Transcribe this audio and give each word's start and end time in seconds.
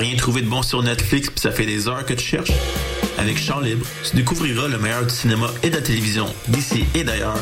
rien 0.00 0.16
trouvé 0.16 0.40
de 0.40 0.48
bon 0.48 0.62
sur 0.62 0.82
Netflix 0.82 1.28
puis 1.28 1.40
ça 1.40 1.52
fait 1.52 1.66
des 1.66 1.86
heures 1.86 2.04
que 2.04 2.14
tu 2.14 2.24
cherches? 2.24 2.52
Avec 3.18 3.38
Chant 3.38 3.60
Libre, 3.60 3.84
tu 4.08 4.16
découvriras 4.16 4.66
le 4.66 4.78
meilleur 4.78 5.04
du 5.04 5.14
cinéma 5.14 5.48
et 5.62 5.68
de 5.68 5.76
la 5.76 5.82
télévision 5.82 6.26
d'ici 6.48 6.84
et 6.94 7.04
d'ailleurs. 7.04 7.36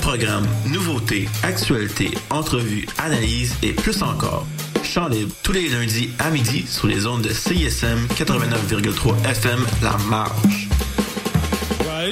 Programmes, 0.00 0.46
nouveautés, 0.66 1.28
actualités, 1.44 2.10
entrevues, 2.30 2.86
analyses 2.98 3.54
et 3.62 3.72
plus 3.72 4.02
encore. 4.02 4.44
Chant 4.82 5.08
Libre, 5.08 5.32
tous 5.44 5.52
les 5.52 5.68
lundis 5.68 6.10
à 6.18 6.30
midi 6.30 6.64
sur 6.66 6.88
les 6.88 7.06
ondes 7.06 7.22
de 7.22 7.32
CISM 7.32 8.06
89,3 8.16 9.30
FM 9.30 9.64
La 9.82 9.96
Marche. 10.08 10.69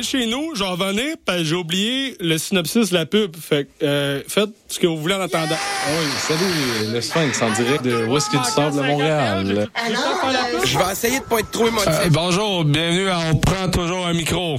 Chez 0.02 0.26
nous, 0.26 0.54
j'en 0.54 0.72
revenais, 0.72 1.14
parce 1.24 1.38
que 1.38 1.44
j'ai 1.44 1.54
oublié 1.54 2.16
le 2.20 2.38
synopsis 2.38 2.90
de 2.90 2.94
la 2.94 3.06
pub. 3.06 3.36
Fait 3.36 3.64
que, 3.64 3.84
euh, 3.84 4.22
faites 4.26 4.50
ce 4.68 4.78
que 4.78 4.86
vous 4.86 4.96
voulez 4.96 5.14
en 5.14 5.20
attendant. 5.20 5.56
Ah 5.56 5.88
oui, 5.90 6.06
salut, 6.18 6.92
le 6.92 7.00
Sphinx 7.00 7.42
en 7.42 7.50
direct 7.50 7.84
de 7.84 8.04
Whisky 8.06 8.38
du 8.38 8.44
Sable 8.44 8.78
à 8.78 8.82
Montréal? 8.82 9.68
Je 10.64 10.78
vais 10.78 10.92
essayer 10.92 11.20
de 11.20 11.24
pas 11.24 11.40
être 11.40 11.50
trop 11.50 11.68
émotif. 11.68 11.88
Euh, 11.88 12.08
bonjour, 12.10 12.64
bienvenue 12.64 13.08
à 13.08 13.18
On 13.32 13.36
prend 13.36 13.68
toujours 13.68 14.06
un 14.06 14.14
micro. 14.14 14.56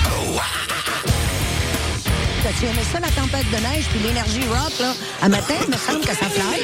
T'as-tu 2.60 2.72
aimé 2.74 2.82
ça, 2.92 3.00
la 3.00 3.08
tempête 3.10 3.46
de 3.52 3.58
neige 3.58 3.86
puis 3.90 4.00
l'énergie 4.06 4.42
rock, 4.50 4.74
là? 4.80 4.94
À 5.22 5.30
matin, 5.30 5.54
il 5.66 5.72
me 5.72 5.78
semble 5.78 6.02
que 6.02 6.08
ça 6.16 6.26
fly. 6.26 6.64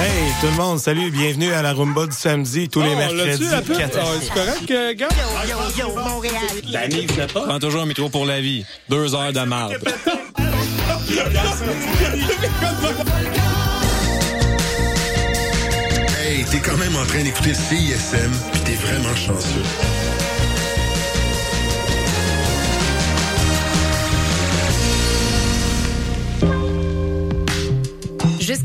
Hey, 0.00 0.32
tout 0.40 0.46
le 0.46 0.52
monde, 0.56 0.78
salut, 0.80 1.10
bienvenue 1.10 1.52
à 1.52 1.62
la 1.62 1.72
Rumba 1.72 2.06
du 2.06 2.16
samedi, 2.16 2.68
tous 2.68 2.82
les 2.82 2.90
Oh, 2.94 2.96
mercredis. 2.96 3.44
l'as-tu, 3.44 3.44
la 3.44 3.62
pub? 3.62 3.76
4 3.78 3.98
Ah, 4.00 4.04
C'est 4.20 4.32
correct, 4.32 4.70
euh, 4.70 4.94
gars? 4.94 5.08
Yo, 5.46 5.56
yo, 5.78 5.88
yo, 5.94 5.94
Montréal. 5.96 6.34
L'année, 6.68 7.06
je 7.08 7.14
sais 7.14 7.26
pas. 7.28 7.40
Prends 7.46 7.58
toujours 7.60 7.82
un 7.82 7.86
micro 7.86 8.08
pour 8.08 8.26
la 8.26 8.40
vie. 8.40 8.64
Deux 8.88 9.14
heures 9.14 9.32
de 9.32 9.40
marde. 9.40 9.76
Hey, 16.20 16.44
t'es 16.44 16.58
quand 16.58 16.76
même 16.76 16.94
en 16.96 17.04
train 17.06 17.22
d'écouter 17.22 17.54
CISM, 17.54 18.30
pis 18.52 18.60
t'es 18.60 18.74
vraiment 18.74 19.14
chanceux. 19.14 19.62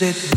Vous 0.00 0.29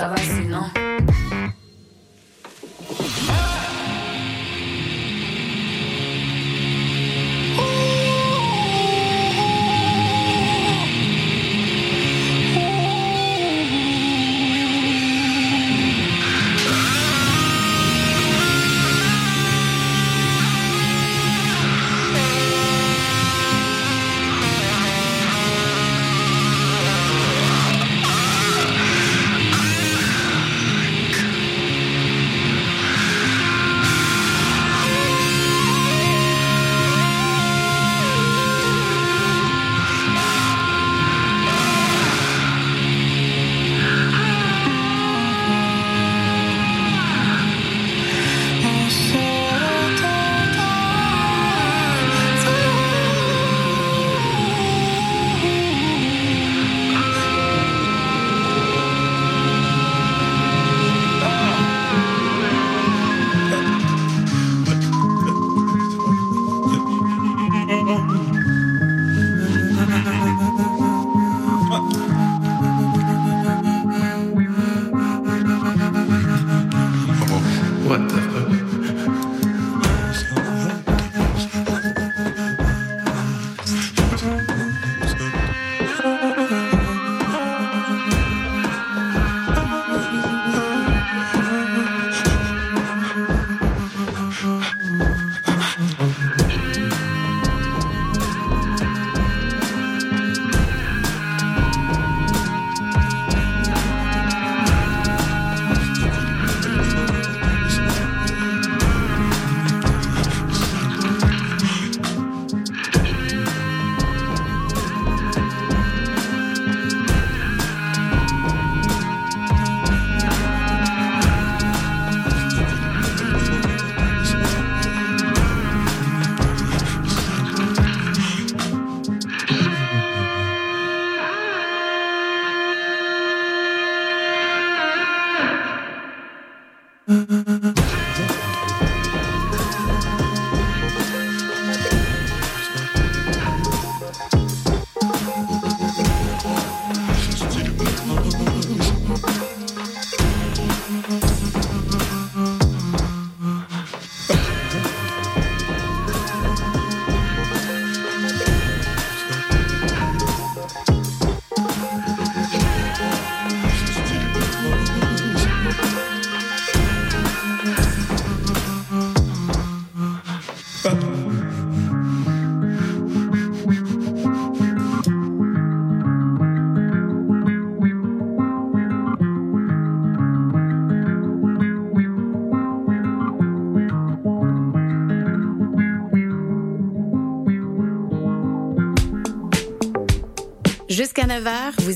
Ça 0.00 0.08
va 0.08 0.16
sinon 0.16 0.89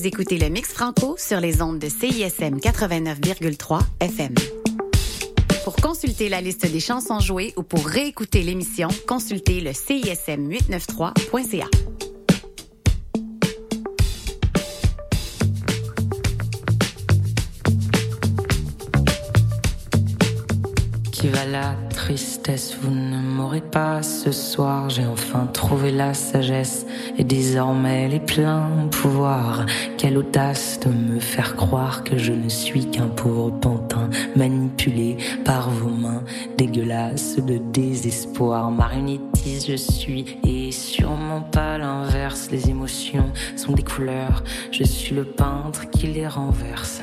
Écoutez 0.05 0.37
le 0.37 0.49
Mix 0.49 0.71
Franco 0.71 1.15
sur 1.17 1.39
les 1.39 1.63
ondes 1.63 1.79
de 1.79 1.89
CISM 1.89 2.59
89,3 2.59 3.79
FM. 4.01 4.35
Pour 5.63 5.75
consulter 5.77 6.29
la 6.29 6.41
liste 6.41 6.71
des 6.71 6.79
chansons 6.79 7.19
jouées 7.19 7.55
ou 7.57 7.63
pour 7.63 7.83
réécouter 7.83 8.43
l'émission, 8.43 8.87
consultez 9.07 9.61
le 9.61 9.71
CISM893.ca. 9.71 11.65
Qui 21.11 21.29
va 21.29 21.45
la 21.45 21.75
tristesse, 21.89 22.77
vous 22.79 22.91
ne 22.91 23.17
m'aurez 23.17 23.61
pas 23.61 24.03
ce 24.03 24.31
soir. 24.31 24.91
J'ai 24.91 25.07
enfin 25.07 25.47
trouvé 25.47 25.91
la 25.91 26.13
sagesse 26.13 26.85
et 27.17 27.23
désormais 27.23 28.07
les 28.07 28.19
pleins 28.19 28.87
pouvoirs 28.91 29.65
quelle 30.05 30.19
audace 30.19 30.79
de 30.81 30.89
me 30.89 31.19
faire 31.19 31.55
croire 31.55 32.03
que 32.03 32.15
je 32.15 32.31
ne 32.31 32.47
suis 32.47 32.85
qu'un 32.91 33.07
pauvre 33.07 33.49
pantin 33.49 34.07
manipulé 34.35 35.17
par 35.43 35.71
vos 35.71 35.89
mains 35.89 36.23
dégueulasses 36.59 37.37
de 37.37 37.57
désespoir. 37.73 38.69
Marionnettiste 38.69 39.67
je 39.67 39.75
suis 39.75 40.37
et 40.43 40.71
sûrement 40.71 41.41
pas 41.41 41.79
l'inverse. 41.79 42.49
Les 42.51 42.69
émotions 42.69 43.31
sont 43.55 43.73
des 43.73 43.81
couleurs, 43.81 44.43
je 44.71 44.83
suis 44.83 45.15
le 45.15 45.23
peintre 45.23 45.89
qui 45.89 46.05
les 46.05 46.27
renverse. 46.27 47.01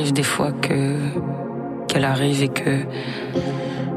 arrive 0.00 0.12
des 0.14 0.22
fois 0.22 0.52
que 0.52 0.96
qu'elle 1.86 2.06
arrive 2.06 2.42
et 2.42 2.48
que 2.48 2.84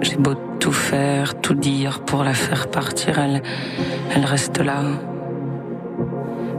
j'ai 0.02 0.18
beau 0.18 0.34
tout 0.60 0.74
faire, 0.74 1.40
tout 1.40 1.54
dire 1.54 2.02
pour 2.02 2.24
la 2.24 2.34
faire 2.34 2.68
partir, 2.68 3.20
elle, 3.20 3.42
elle 4.14 4.26
reste 4.26 4.60
là. 4.60 4.82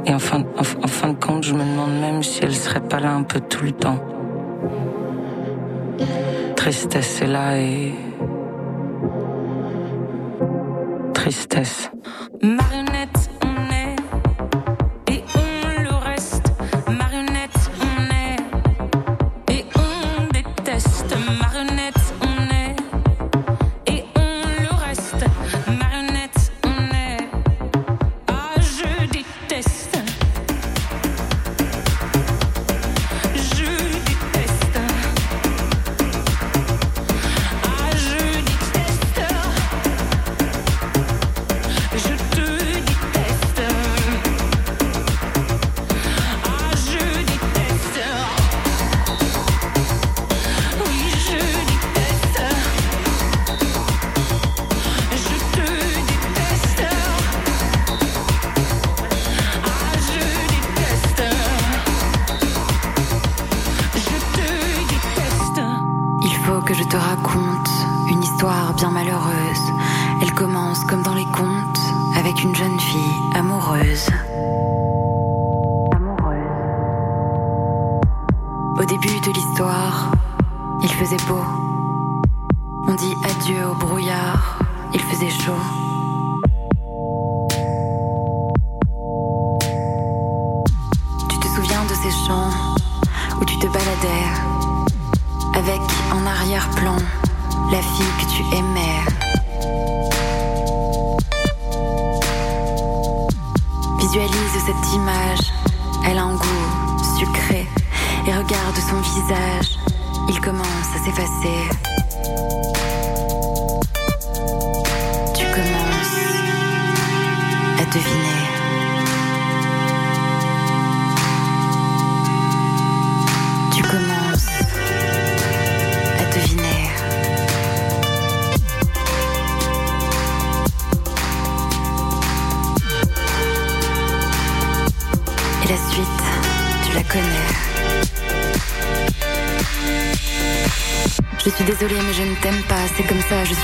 Et 0.06 0.14
en 0.14 0.18
fin, 0.18 0.44
en, 0.56 0.86
fin 0.86 1.08
de 1.08 1.16
compte, 1.16 1.42
je 1.44 1.52
me 1.52 1.60
demande 1.60 2.00
même 2.00 2.22
si 2.22 2.42
elle 2.42 2.54
serait 2.54 2.86
pas 2.88 3.00
là 3.00 3.12
un 3.12 3.22
peu 3.22 3.40
tout 3.40 3.64
le 3.64 3.72
temps. 3.72 3.98
Tristesse 6.56 7.20
est 7.20 7.26
là 7.26 7.58
et 7.58 7.92
tristesse. 11.12 11.90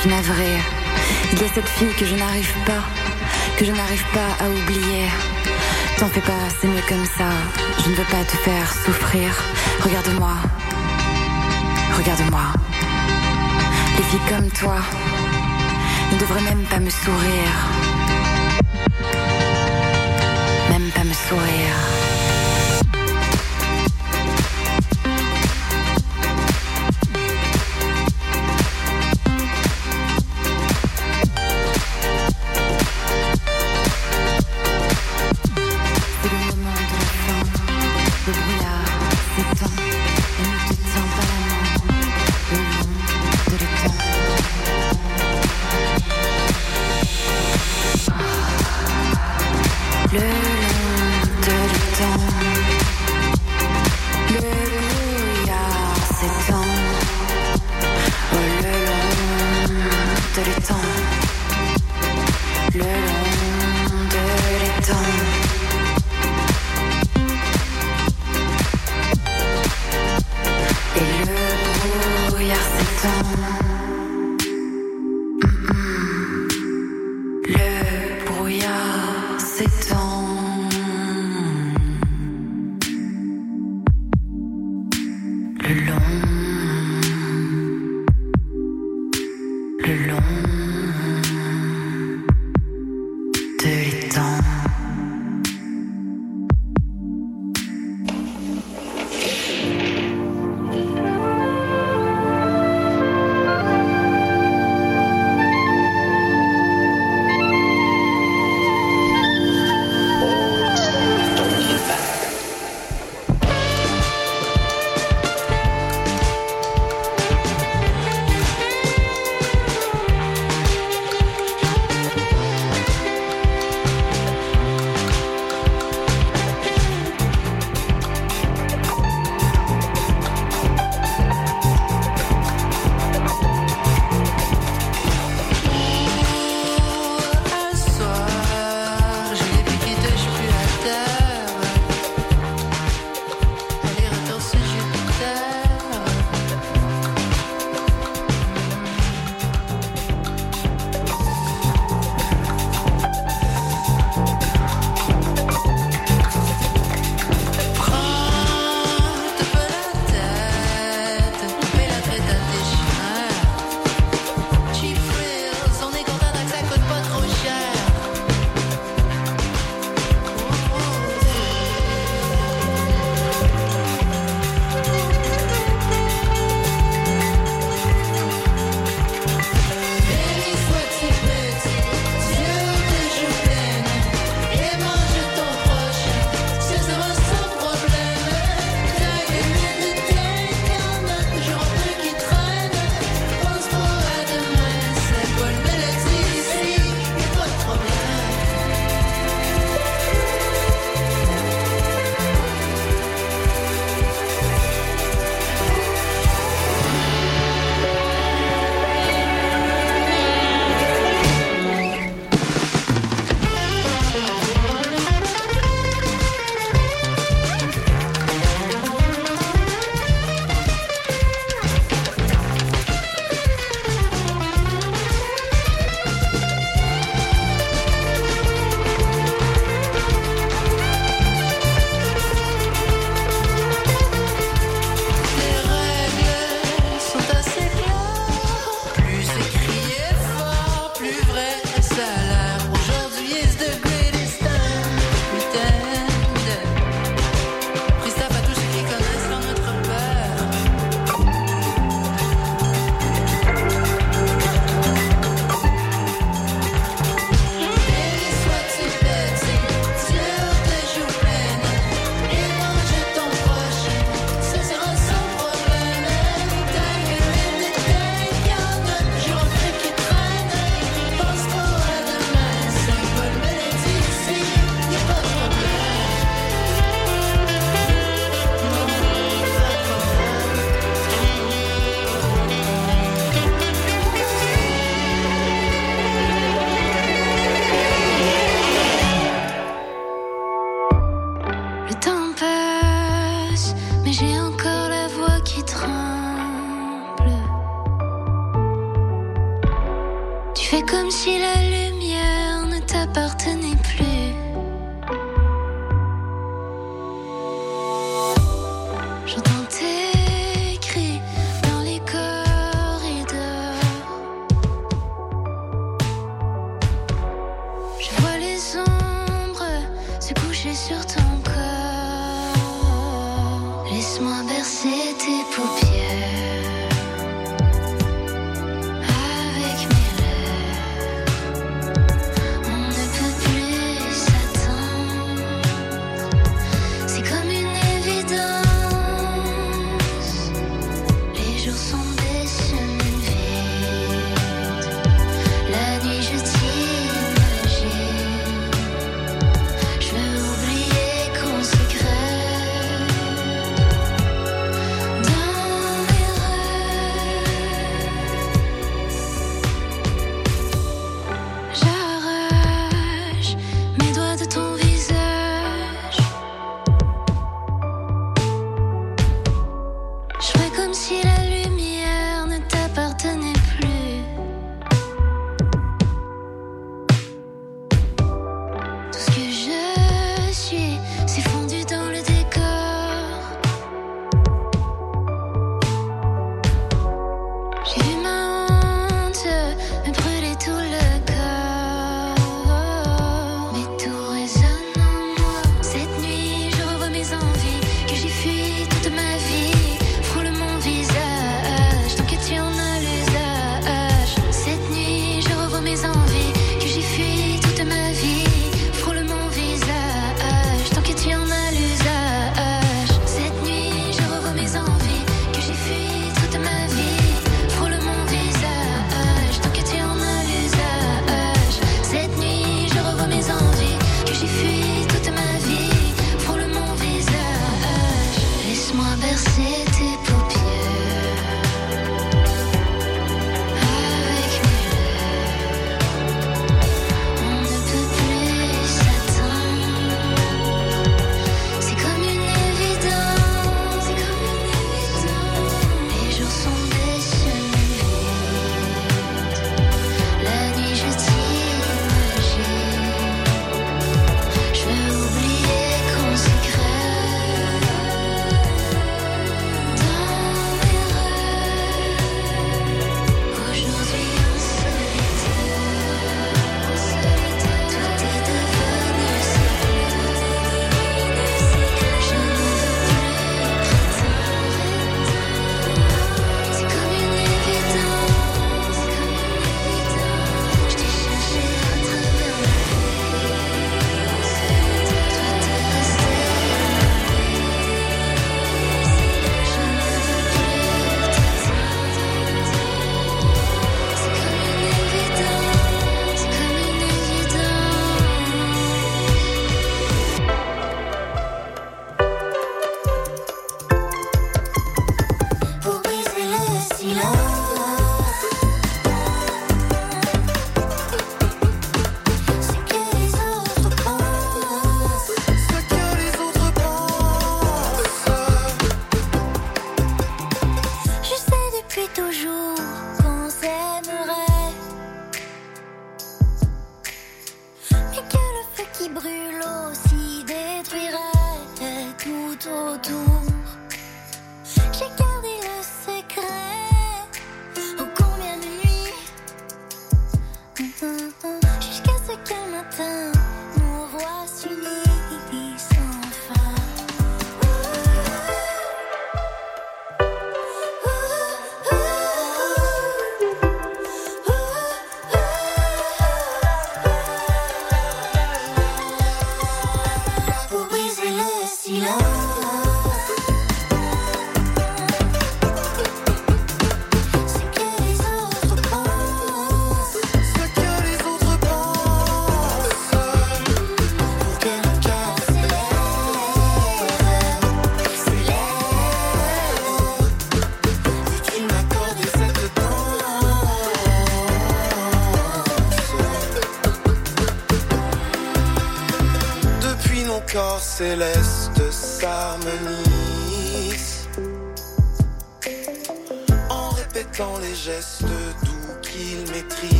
Suis 0.00 0.10
navrée. 0.10 0.58
Il 1.32 1.42
y 1.42 1.44
a 1.44 1.48
cette 1.54 1.68
fille 1.68 1.92
que 1.98 2.06
je 2.06 2.14
n'arrive 2.14 2.54
pas, 2.64 2.82
que 3.58 3.64
je 3.64 3.72
n'arrive 3.72 4.04
pas 4.14 4.44
à 4.44 4.48
oublier. 4.48 5.06
T'en 5.98 6.06
fais 6.06 6.22
pas, 6.22 6.44
c'est 6.58 6.68
mieux 6.68 6.82
comme 6.88 7.04
ça. 7.04 7.28
Je 7.84 7.90
ne 7.90 7.94
veux 7.94 8.04
pas 8.04 8.24
te 8.24 8.36
faire 8.38 8.72
souffrir. 8.72 9.28
Regarde-moi. 9.80 10.34
Regarde-moi. 11.98 12.46
Les 13.98 14.04
filles 14.04 14.28
comme 14.28 14.50
toi 14.50 14.76
ne 16.12 16.18
devraient 16.18 16.48
même 16.50 16.64
pas 16.64 16.78
me 16.78 16.90
sourire. 16.90 17.89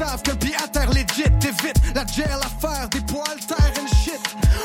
savent 0.00 0.22
que 0.22 0.30
le 0.30 0.54
à 0.56 0.68
terre 0.68 0.88
legit 0.88 1.24
évite 1.46 1.94
la 1.94 2.06
gel, 2.06 2.30
l'affaire, 2.40 2.88
des 2.88 3.00
poils, 3.00 3.38
terre 3.46 3.72
and 3.78 3.94
shit. 4.02 4.20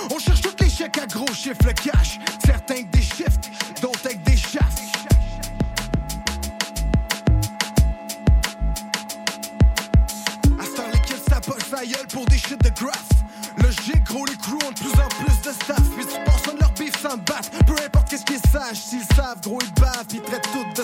On 0.10 0.18
cherche 0.18 0.42
tous 0.42 0.56
les 0.64 0.70
chèques 0.70 0.98
à 0.98 1.06
gros 1.08 1.34
chiffres, 1.34 1.66
le 1.66 1.74
cash. 1.74 2.20
Certains 2.46 2.76
avec 2.76 2.90
des 2.92 3.02
shifts, 3.02 3.50
d'autres 3.82 4.06
avec 4.06 4.24
des 4.24 4.38
shafts. 4.38 4.80
À 10.58 10.64
cette 10.64 10.94
les 10.94 11.02
kills 11.02 11.24
s'approchent 11.30 11.70
sa 11.70 11.86
gueule 11.86 12.08
pour 12.14 12.26
des 12.28 12.38
shit 12.38 12.64
de 12.64 12.70
graph. 12.70 13.10
Logique, 13.58 14.04
gros, 14.04 14.26
les 14.26 14.38
crews 14.38 14.60
ont 14.66 14.72
de 14.72 14.80
plus 14.80 15.02
en 15.02 15.08
plus 15.08 15.42
de 15.42 15.52
staff. 15.54 15.84
Puis 15.98 16.06
tu 16.06 16.24
penses 16.24 16.54
de 16.54 16.60
leur 16.60 16.72
bif 16.72 16.94
sans 17.02 17.18
battre. 17.18 17.50
Peu 17.66 17.76
importe 17.86 18.10
qu'est-ce 18.10 18.26
qu'ils 18.26 18.40
sachent, 18.52 18.84
s'ils 18.90 19.16
savent, 19.16 19.42
gros, 19.42 19.60
ils 19.62 19.82
bavent, 19.82 20.06
ils 20.14 20.22
traitent 20.22 20.50
tout 20.54 20.75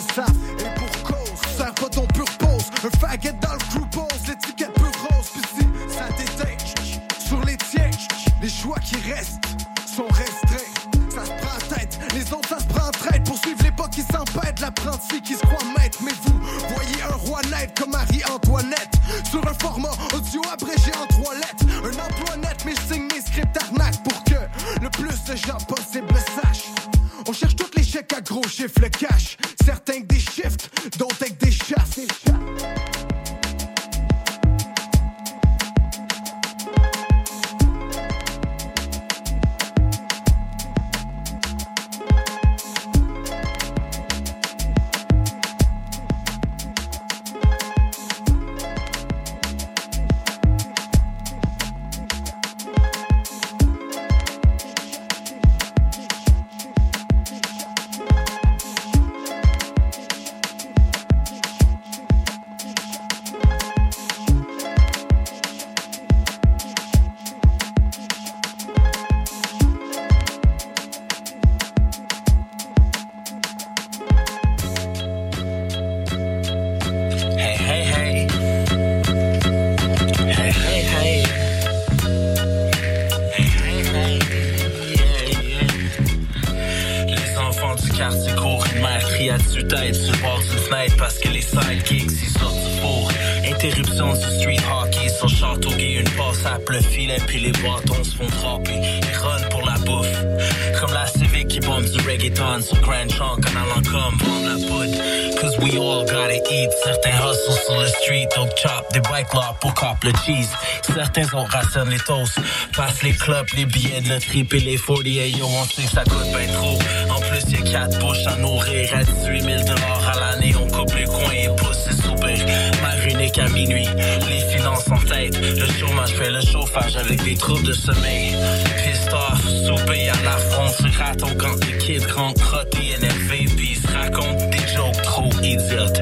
maison, 111.31 111.45
rationne 111.45 111.89
les 111.89 111.99
toasts. 111.99 112.39
Passe 112.75 113.03
les 113.03 113.13
clubs, 113.13 113.47
les 113.55 113.65
billets 113.65 114.01
de 114.01 114.09
le 114.09 114.19
trip 114.19 114.53
et 114.53 114.59
les 114.59 114.77
folies. 114.77 115.19
Hey 115.19 115.31
yo, 115.31 115.45
on 115.45 115.65
sait 115.65 115.83
que 115.83 115.89
ça 115.89 116.03
coûte 116.03 116.27
bien 116.35 116.53
trop. 116.53 116.77
En 117.09 117.19
plus, 117.19 117.51
y 117.51 117.55
a 117.55 117.71
quatre 117.71 117.99
bouches 117.99 118.25
à 118.27 118.35
nourrir. 118.37 118.89
À 118.93 119.03
18 119.03 119.41
000 119.41 119.61
à 120.07 120.19
l'année, 120.19 120.53
on 120.59 120.67
coupe 120.67 120.93
les 120.95 121.05
coins 121.05 121.31
et 121.31 121.49
pousse 121.57 121.87
les 121.87 121.95
soupers. 122.01 122.45
Mariné 122.81 123.31
qu'à 123.31 123.47
minuit, 123.49 123.87
les 124.29 124.55
finances 124.55 124.89
en 124.89 124.97
tête. 124.97 125.37
Le 125.41 125.67
chômage 125.79 126.11
fait 126.11 126.31
le 126.31 126.41
chauffage 126.41 126.95
avec 126.97 127.23
des 127.23 127.35
troubles 127.35 127.67
de 127.67 127.73
sommeil. 127.73 128.35
Christophe, 128.77 129.47
souper 129.65 130.09
à 130.09 130.23
la 130.23 130.37
France, 130.37 130.81
raton 130.97 131.29
quand 131.37 131.59
t'es 131.59 131.77
kid, 131.77 132.05
grand 132.07 132.33
crotté, 132.33 132.95
énervé, 132.97 133.45
puis 133.55 133.75
se 133.75 133.87
raconte 133.87 134.49
des 134.49 134.67
jokes 134.75 135.01
trop 135.03 135.31
idiotes. 135.41 136.01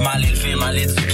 Mal 0.00 0.24
élevé, 0.24 0.54
mal 0.54 0.78
éduqué 0.78 1.13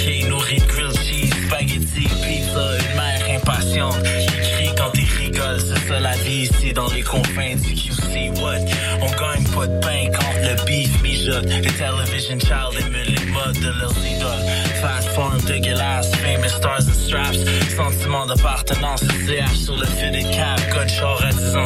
c'est 7.00 7.06
qu'on 7.06 7.22
du 7.22 7.74
QC, 7.74 8.30
what? 8.40 8.58
On 9.00 9.06
gagne 9.06 9.44
pas 9.54 9.66
de 9.66 9.80
pain 9.80 10.10
quand 10.12 10.34
le 10.42 10.64
beef 10.64 11.02
mijote. 11.02 11.44
Le 11.44 11.70
television 11.78 12.38
child 12.38 12.86
émule 12.86 13.14
les 13.14 13.26
modes 13.32 13.58
de 13.58 13.80
leurs 13.80 14.06
idoles. 14.06 14.46
Fast 14.80 15.08
form 15.10 15.40
dégueulasse, 15.40 16.10
famous 16.16 16.48
stars 16.48 16.88
and 16.88 16.94
straps. 16.94 17.38
Sentiment 17.76 18.26
d'appartenance, 18.26 19.00
CH 19.26 19.56
sur 19.56 19.76
le 19.76 19.86
fil 19.86 20.12
des 20.12 20.24
cap. 20.24 20.60
Code 20.72 20.88
char 20.88 21.22
à 21.24 21.32
10 21.32 21.56
ans, 21.56 21.64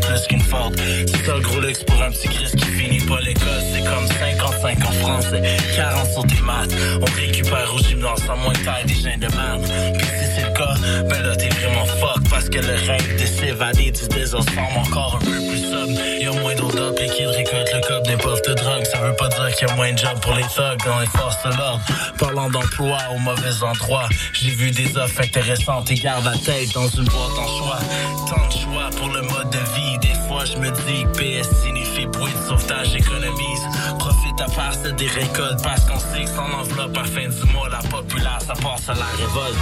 plus 0.00 0.26
qu'une 0.28 0.40
faute. 0.40 0.78
C'est 1.06 1.24
ça 1.24 1.38
gros 1.40 1.60
luxe 1.60 1.84
pour 1.84 2.02
un 2.02 2.10
petit 2.10 2.28
Chris 2.28 2.50
qui 2.56 2.66
finit 2.66 3.00
pas 3.00 3.20
l'école. 3.20 3.62
C'est 3.72 3.84
comme 3.84 4.06
5 4.06 4.39
55 4.60 4.88
en 4.88 4.92
français, 4.92 5.42
40 5.76 6.10
sur 6.10 6.26
tes 6.26 6.40
maths. 6.42 6.74
On 7.00 7.20
récupère 7.20 7.74
au 7.74 7.78
gymnase 7.78 8.28
en 8.28 8.36
moins 8.36 8.52
de 8.52 8.58
taille 8.58 8.84
des 8.84 8.94
gènes 8.94 9.20
de 9.20 9.28
merde. 9.34 9.62
Puis 9.94 10.06
si 10.06 10.34
c'est 10.34 10.46
le 10.46 10.52
cas, 10.52 10.74
ben 11.08 11.22
là 11.22 11.36
t'es 11.36 11.48
vraiment 11.48 11.86
fuck. 11.86 12.28
Parce 12.28 12.48
que 12.48 12.58
le 12.58 12.74
rêve 12.86 13.20
de 13.20 13.26
s'évader 13.26 13.90
du 13.90 14.08
désordre 14.08 14.50
semble 14.52 14.86
encore 14.86 15.18
un 15.20 15.24
peu 15.24 15.30
plus 15.30 15.70
sobre. 15.70 15.92
Y'a 16.20 16.32
moins 16.32 16.54
d'odeur, 16.54 16.92
les 16.98 17.08
kids 17.08 17.26
récoltent 17.26 17.72
le 17.72 17.80
cop 17.80 18.06
n'importe 18.06 18.48
de 18.48 18.54
drogue. 18.54 18.84
Ça 18.84 18.98
veut 18.98 19.16
pas 19.16 19.28
dire 19.28 19.54
qu'il 19.56 19.68
y 19.68 19.70
a 19.70 19.74
moins 19.74 19.92
de 19.92 19.98
job 19.98 20.20
pour 20.20 20.34
les 20.34 20.42
thugs 20.42 20.84
dans 20.84 21.00
les 21.00 21.06
forces 21.06 21.42
de 21.44 21.56
l'ordre. 21.56 21.80
Parlant 22.18 22.50
d'emploi 22.50 22.98
au 23.14 23.18
mauvais 23.18 23.62
endroit, 23.62 24.08
j'ai 24.32 24.50
vu 24.50 24.70
des 24.70 24.96
offres 24.96 25.22
intéressantes 25.22 25.90
et 25.90 25.94
garde 25.94 26.24
la 26.24 26.36
tête 26.36 26.72
dans 26.74 26.88
une 26.88 27.04
boîte 27.04 27.38
en 27.38 27.46
choix. 27.58 27.78
Tant 28.28 28.46
de 28.46 28.52
choix 28.52 28.90
pour 28.96 29.08
le 29.08 29.22
mode 29.22 29.50
de 29.50 29.58
vie. 29.58 29.98
Des 30.00 30.28
fois, 30.28 30.44
je 30.44 30.56
me 30.58 30.70
dis 30.70 31.04
que 31.04 31.42
PS 31.42 31.48
signifie 31.62 32.06
bruit 32.06 32.32
de 32.32 32.48
sauvetage 32.48 32.94
économise. 32.94 33.19
À 34.40 34.48
part 34.48 34.72
c'est 34.72 34.96
des 34.96 35.06
récoltes 35.06 35.62
parce 35.62 35.84
qu'on 35.84 35.98
sait 35.98 36.24
que 36.24 36.30
sans 36.30 36.50
enveloppe 36.50 36.96
à 36.96 37.04
fin 37.04 37.28
du 37.28 37.52
mois, 37.52 37.68
la 37.68 37.78
populace, 37.90 38.46
ça 38.46 38.54
passe 38.54 38.88
à 38.88 38.94
la 38.94 39.04
révolte. 39.18 39.58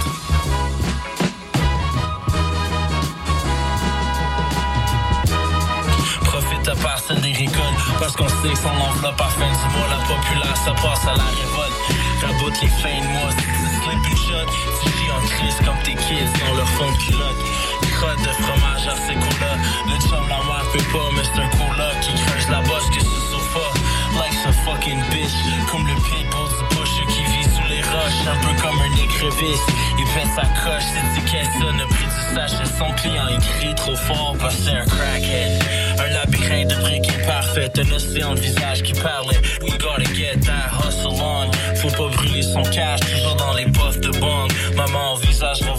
Profite 6.21 6.67
à 6.69 6.75
part 6.75 6.99
celle 6.99 7.19
des 7.19 7.33
récoltes 7.33 7.79
Parce 7.99 8.15
qu'on 8.15 8.29
sait 8.29 8.53
que 8.53 8.57
son 8.57 8.69
enveloppe 8.69 9.19
à 9.19 9.27
fin 9.27 9.51
du 9.51 9.75
mois 9.75 9.87
La 9.89 9.99
populace 10.07 10.59
ça 10.63 10.71
passe 10.71 11.03
à 11.03 11.17
la 11.17 11.27
révolte. 11.27 11.75
Raboute 12.21 12.61
les 12.61 12.67
fins 12.69 13.01
de 13.01 13.07
mois 13.19 13.31
slip 13.31 14.07
une 14.09 14.17
shot 14.17 14.51
Tu 14.81 14.89
vis 14.89 15.11
en 15.11 15.21
crise 15.27 15.57
comme 15.65 15.79
tes 15.83 15.95
kids 15.95 16.31
Dans 16.47 16.55
leur 16.55 16.69
fond 16.69 16.89
de 16.89 16.97
culotte. 17.03 17.41
Crotte 17.99 18.19
de 18.19 18.43
fromage 18.43 18.87
à 18.87 18.95
ces 18.95 19.15
coups-là 19.15 19.57
Le 19.87 19.99
chum 20.07 20.23
la 20.29 20.37
mère 20.37 20.65
peut 20.71 20.79
pas 20.93 21.09
Mais 21.15 21.23
c'est 21.23 21.41
un 21.41 21.49
coup-là 21.49 21.91
Qui 21.99 22.13
creuse 22.13 22.49
la 22.49 22.61
bosse 22.61 22.89
que 22.91 23.18
fucking 24.69 25.01
bitch. 25.11 25.35
Comme 25.71 25.85
le 25.87 25.95
pitbull 25.95 26.49
du 26.49 27.13
Qui 27.13 27.23
vit 27.23 27.43
sous 27.43 27.67
les 27.69 27.81
roches. 27.81 28.21
Un 28.27 28.37
peu 28.45 28.61
comme 28.61 28.79
un 28.79 29.03
écrevisse. 29.03 29.65
Il 29.97 30.07
fait 30.07 30.27
sa 30.35 30.45
coche 30.63 30.83
C'est 31.13 31.25
qu'elle 31.29 31.45
sonne 31.59 31.81
pris 31.89 32.05
du 32.05 32.35
sachet 32.35 32.65
Son 32.77 32.91
client 32.93 33.27
il 33.29 33.39
crie 33.39 33.75
trop 33.75 33.95
fort 33.95 34.35
Parce 34.39 34.55
c'est 34.55 34.71
un 34.71 34.85
crackhead. 34.85 35.63
Un 35.99 36.13
labyrinthe 36.13 36.69
de 36.69 36.75
briques 36.75 37.09
imparfaites 37.21 37.79
Un 37.79 37.91
océan 37.93 38.35
de 38.35 38.39
visage 38.39 38.83
qui 38.83 38.93
parlait. 38.93 39.39
We 39.61 39.71
gotta 39.77 40.05
get 40.13 40.39
that 40.45 40.71
hustle 40.71 41.21
on. 41.21 41.51
Faut 41.75 41.89
pas 41.89 42.15
brûler 42.15 42.41
son 42.41 42.63
cash 42.63 42.99
Toujours 43.01 43.35
dans 43.35 43.53
les 43.53 43.65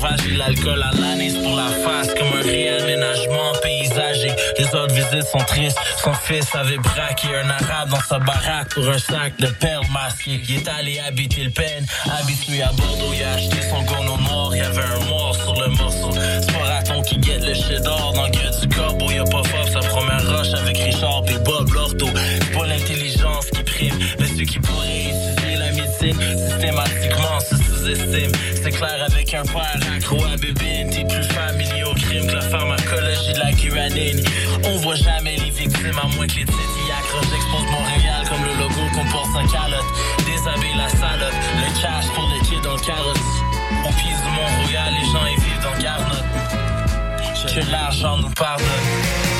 L'alcool 0.03 0.83
à 0.83 0.99
l'anis 0.99 1.35
pour 1.43 1.55
la 1.55 1.69
face 1.69 2.15
Comme 2.15 2.33
un 2.39 2.43
réaménagement 2.43 3.53
paysager. 3.63 4.33
Les 4.59 4.65
autres 4.75 4.95
visites 4.95 5.29
sont 5.31 5.45
tristes. 5.45 5.79
Son 6.03 6.15
fils 6.15 6.47
avait 6.55 6.79
braqué 6.79 7.29
un 7.37 7.51
arabe 7.51 7.91
dans 7.91 8.01
sa 8.01 8.19
baraque 8.19 8.71
Pour 8.75 8.89
un 8.89 8.99
sac 8.99 9.37
de 9.39 9.49
perles 9.49 9.85
masquées. 9.93 10.41
Il 10.49 10.57
est 10.57 10.69
allé 10.69 10.99
habiter 11.01 11.45
le 11.45 11.51
pen 11.51 11.85
Habitué 12.19 12.63
à 12.63 12.73
Bordeaux 12.73 13.13
Il 13.13 13.23
a 13.23 13.33
acheté 13.35 13.57
son 13.69 13.83
gono 13.83 14.17
noir 14.17 14.51
Il 14.55 14.59
y 14.59 14.63
avait 14.63 14.81
un 14.81 15.05
mort 15.05 15.37
sur 15.37 15.55
le 15.61 15.69
morceau. 15.69 16.11
C'est 16.13 16.53
pas 16.53 16.65
raton 16.65 17.03
qui 17.03 17.19
guette 17.19 17.45
le 17.45 17.81
d'or 17.81 18.13
Dans 18.15 18.25
le 18.25 18.31
gueule 18.31 18.61
du 18.61 18.69
corbeau. 18.69 19.07
Il 19.11 19.19
a 19.19 19.25
pas 19.25 19.45
fort 19.45 19.69
sa 19.69 19.81
première 19.81 20.27
roche 20.27 20.55
avec 20.55 20.79
Richard 20.79 21.25
et 21.29 21.39
Bob 21.41 21.71
Lorto 21.75 22.07
C'est 22.07 22.59
pas 22.59 22.67
l'intelligence 22.67 23.47
qui 23.51 23.63
prime 23.65 23.99
Mais 24.19 24.27
ceux 24.29 24.45
qui 24.45 24.59
pourraient 24.61 25.11
étudier 25.11 25.57
la 25.57 25.73
médecine 25.73 26.49
Systématiquement 26.49 27.41
C'est 27.95 28.71
clair 28.71 29.05
avec 29.05 29.35
un 29.35 29.43
père 29.43 29.81
accro 29.97 30.25
à 30.25 30.37
bébé 30.37 30.87
T'es 30.91 31.05
plus 31.05 31.25
familier 31.35 31.83
au 31.85 31.95
crime 31.95 32.27
que 32.27 32.35
la 32.35 32.43
pharmacologie 32.43 33.33
de 33.33 33.39
la 33.39 33.53
guanine. 33.53 34.25
On 34.65 34.77
voit 34.79 34.95
jamais 34.95 35.37
les 35.37 35.51
victimes 35.51 35.99
à 36.01 36.07
moins 36.15 36.27
que 36.27 36.35
les 36.35 36.45
titres 36.45 36.79
y 36.87 36.93
accrochent. 36.93 37.31
J'expose 37.31 37.71
Montréal 37.71 38.27
comme 38.29 38.45
le 38.45 38.55
logo 38.61 38.81
qu'on 38.95 39.07
porte 39.11 39.35
en 39.35 39.47
calotte. 39.47 39.85
Déshabille 40.19 40.77
la 40.77 40.89
salope 40.89 41.35
Le 41.57 41.83
cash 41.83 42.07
pour 42.15 42.29
les 42.33 42.41
kids 42.47 42.63
dans 42.63 42.75
le 42.75 42.81
carotte. 42.81 43.19
Au 43.85 43.93
pied 43.93 44.15
du 44.15 44.31
Mont-Royal 44.37 44.95
les 44.95 45.07
gens 45.07 45.27
y 45.27 45.41
vivent 45.41 45.63
dans 45.63 45.83
Garnotte. 45.83 46.25
Que 47.53 47.71
l'argent 47.71 48.19
nous 48.19 48.31
pardonne 48.31 49.40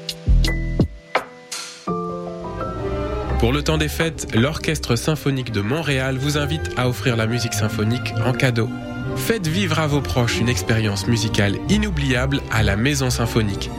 Pour 3.41 3.51
le 3.51 3.63
temps 3.63 3.79
des 3.79 3.87
fêtes, 3.87 4.35
l'Orchestre 4.35 4.95
symphonique 4.95 5.51
de 5.51 5.61
Montréal 5.61 6.15
vous 6.15 6.37
invite 6.37 6.69
à 6.77 6.87
offrir 6.87 7.15
la 7.15 7.25
musique 7.25 7.55
symphonique 7.55 8.13
en 8.23 8.33
cadeau. 8.33 8.69
Faites 9.15 9.47
vivre 9.47 9.79
à 9.79 9.87
vos 9.87 9.99
proches 9.99 10.39
une 10.39 10.47
expérience 10.47 11.07
musicale 11.07 11.57
inoubliable 11.67 12.39
à 12.51 12.61
la 12.61 12.75
Maison 12.75 13.09
Symphonique. 13.09 13.71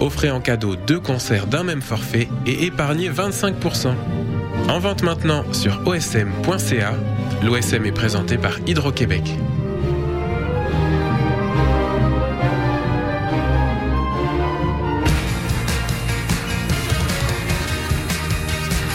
Offrez 0.00 0.30
en 0.30 0.40
cadeau 0.40 0.74
deux 0.74 0.98
concerts 0.98 1.46
d'un 1.46 1.64
même 1.64 1.82
forfait 1.82 2.28
et 2.46 2.64
épargnez 2.64 3.10
25%. 3.10 3.92
En 4.70 4.78
vente 4.78 5.02
maintenant 5.02 5.44
sur 5.52 5.86
osm.ca. 5.86 6.94
L'OSM 7.42 7.84
est 7.84 7.92
présenté 7.92 8.38
par 8.38 8.58
Hydro-Québec. 8.66 9.34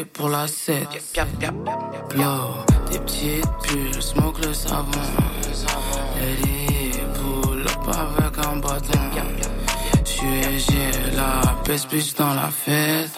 Pour 0.00 0.28
la 0.28 0.46
scène. 0.46 0.86
Blow, 2.10 2.64
des 2.90 2.98
petites 2.98 3.44
bulles, 3.68 4.02
smoke 4.02 4.40
le 4.42 4.54
savon. 4.54 4.86
Lady, 6.20 6.98
pull 7.14 7.62
up 7.62 7.88
avec 7.88 8.38
un 8.46 8.56
bâton. 8.56 9.00
J'suis 10.04 10.60
j'ai 10.68 11.16
la 11.16 11.54
peste 11.64 11.88
plus 11.88 12.14
dans 12.14 12.34
la 12.34 12.48
fête. 12.48 13.10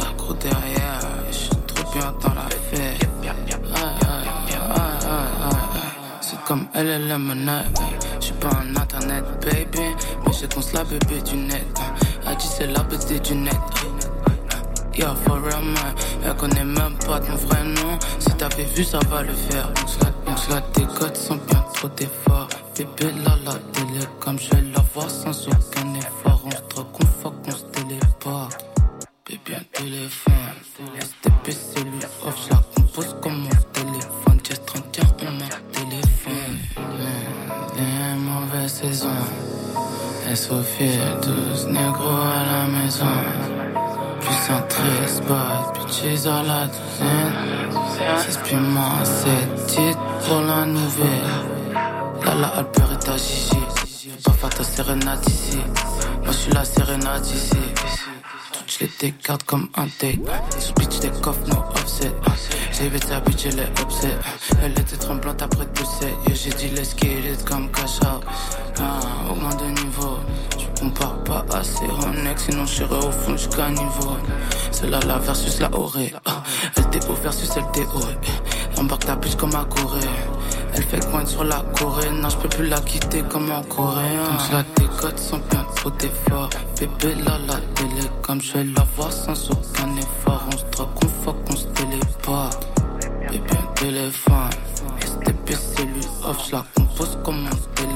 La 0.00 0.12
gros 0.16 0.34
derrière, 0.34 1.00
j'suis 1.30 1.50
trop 1.66 1.90
bien 1.92 2.14
dans 2.22 2.34
la 2.34 2.48
fête. 2.70 3.06
C'est 6.20 6.40
comme 6.46 6.66
œil. 6.76 7.14
J'suis 8.20 8.32
pas 8.34 8.48
un 8.48 8.76
internet, 8.76 9.24
baby. 9.42 9.94
Mais 10.24 10.32
j'ai 10.32 10.48
qu'on 10.48 10.62
se 10.62 10.74
la 10.74 10.84
bébé 10.84 11.20
du 11.22 11.36
net. 11.36 11.80
Elle 12.26 12.36
dit 12.36 12.48
c'est 12.56 12.66
la 12.66 12.82
bébé 12.84 13.20
du 13.20 13.34
net. 13.34 13.56
Yeah, 15.00 15.14
for 15.14 15.40
real, 15.40 15.62
man. 15.62 15.94
Elle 16.26 16.36
connaît 16.36 16.62
même 16.62 16.94
pas 17.06 17.20
ton 17.20 17.34
vrai 17.34 17.64
nom. 17.64 17.98
Si 18.18 18.28
t'avais 18.36 18.64
vu, 18.64 18.84
ça 18.84 18.98
va 19.08 19.22
le 19.22 19.32
faire. 19.32 19.72
Donc 19.72 20.36
je 20.44 20.50
la, 20.52 20.60
décote 20.74 21.16
sans 21.16 21.36
bien 21.36 21.64
trop 21.72 21.88
d'efforts. 21.88 22.48
Bébé, 22.76 23.10
là, 23.24 23.34
la 23.46 23.54
télé, 23.72 24.04
comme 24.20 24.38
je 24.38 24.50
vais 24.50 24.62
la 24.74 24.84
voir 24.92 25.08
sans 25.08 25.48
aucun 25.48 25.94
effort. 25.94 26.42
On 26.44 26.50
se 26.50 26.56
drogue, 26.68 26.86
on 27.00 27.06
fuck, 27.22 27.34
on 27.46 27.50
se 27.50 27.64
téléporte. 27.72 28.66
Bébé, 29.26 29.56
un 29.56 29.64
téléphone. 29.72 30.34
STP, 31.00 31.50
c'est 31.50 31.82
lui 31.82 32.04
off, 32.26 32.36
je 32.44 32.50
la 32.50 32.60
compose 32.76 33.16
comme 33.22 33.40
mon 33.40 33.48
téléphone. 33.72 34.40
Jazz 34.44 34.60
31, 34.66 35.04
on 35.22 35.32
m'a 35.32 35.48
téléphone. 35.72 36.58
Des 37.74 38.18
mauvaises 38.18 38.72
saisons. 38.82 39.08
Sophie, 40.34 40.98
12 41.22 41.68
négros 41.68 42.20
à 42.22 42.44
la 42.44 42.66
maison. 42.66 43.49
Triste, 44.40 45.22
pas 45.28 45.70
bitches 45.74 46.26
à 46.26 46.42
la 46.42 46.66
douzaine. 46.66 47.34
6 48.26 48.38
piments, 48.38 49.04
7 49.04 49.66
titres 49.66 49.98
pour 50.26 50.40
la 50.40 50.64
nouvelle. 50.64 51.76
Là, 52.24 52.34
la 52.40 52.48
Albert 52.48 52.92
est 52.92 53.08
à 53.08 53.16
Gigi. 53.18 54.10
Pas 54.24 54.32
faire 54.32 54.48
ta 54.48 54.64
sérénade 54.64 55.28
ici. 55.28 55.58
Moi, 56.22 56.28
je 56.28 56.32
suis 56.32 56.52
la 56.52 56.64
sérénade 56.64 57.26
ici. 57.26 57.56
Toutes 58.52 58.80
les 58.80 58.90
décarte 58.98 59.42
comme 59.42 59.68
un 59.76 59.84
date. 60.00 60.58
Sur 60.58 60.74
bitch 60.74 61.00
des 61.00 61.10
coffres, 61.20 61.46
no 61.48 61.58
offset. 61.74 62.12
J'ai 62.72 62.88
vite 62.88 63.04
sa 63.04 63.20
bitch, 63.20 63.44
elle 63.44 63.60
est 63.60 63.80
upset. 63.80 64.16
Elle 64.62 64.72
était 64.72 64.96
tremblante 64.96 65.42
après 65.42 65.66
tout 65.66 65.84
ça. 65.84 66.06
Et 66.30 66.34
j'ai 66.34 66.50
dit 66.50 66.68
let's 66.74 66.96
get 66.96 67.44
comme 67.46 67.70
cash 67.72 68.00
out. 68.02 68.24
Ah, 68.80 69.00
de 69.58 69.64
niveau. 69.84 70.18
Compare 70.80 71.22
pas 71.24 71.44
assez 71.52 71.84
au 71.84 72.22
next, 72.24 72.46
sinon 72.50 72.64
j'irai 72.64 72.96
au 72.96 73.10
fond 73.12 73.36
jusqu'à 73.36 73.68
niveau. 73.68 74.16
C'est 74.70 74.88
là 74.88 74.98
la 75.06 75.18
versus 75.18 75.60
la 75.60 75.68
orée. 75.74 76.14
Ah, 76.24 76.42
LTO 76.78 77.12
versus 77.22 77.50
LTO. 77.54 78.00
Embarque 78.78 79.04
ta 79.04 79.14
bitch 79.16 79.36
comme 79.36 79.54
à 79.54 79.66
Corée. 79.66 80.00
Elle 80.74 80.82
fait 80.84 81.04
coin 81.10 81.26
sur 81.26 81.44
la 81.44 81.62
Corée. 81.78 82.08
Non, 82.10 82.30
je 82.30 82.36
peux 82.38 82.48
plus 82.48 82.66
la 82.66 82.80
quitter 82.80 83.22
comme 83.28 83.50
en 83.50 83.62
coréen. 83.62 84.24
Donc 84.24 84.40
je 84.48 84.52
la 84.56 84.62
décote 84.76 85.18
sans 85.18 85.38
bien 85.50 85.66
trop 85.76 85.90
d'efforts. 85.90 86.48
Bébé 86.78 87.14
là, 87.26 87.36
la 87.46 87.56
télé, 87.74 88.08
comme 88.22 88.40
je 88.40 88.54
vais 88.54 88.64
la 88.64 88.86
voir 88.96 89.12
sans 89.12 89.50
aucun 89.50 89.94
effort. 89.96 90.46
On 90.46 90.56
se 90.56 90.64
drogue, 90.72 90.88
on 91.04 91.24
fuck, 91.24 91.36
on 91.50 91.56
se 91.56 91.66
téléporte. 91.66 92.66
Bébé, 93.30 93.50
un 93.52 93.74
téléphone. 93.74 94.50
STP, 95.04 95.50
lui 95.80 96.06
off, 96.24 96.38
je 96.46 96.52
la 96.52 96.64
compose 96.74 97.18
comme 97.22 97.46
un 97.46 97.74
téléphone. 97.74 97.89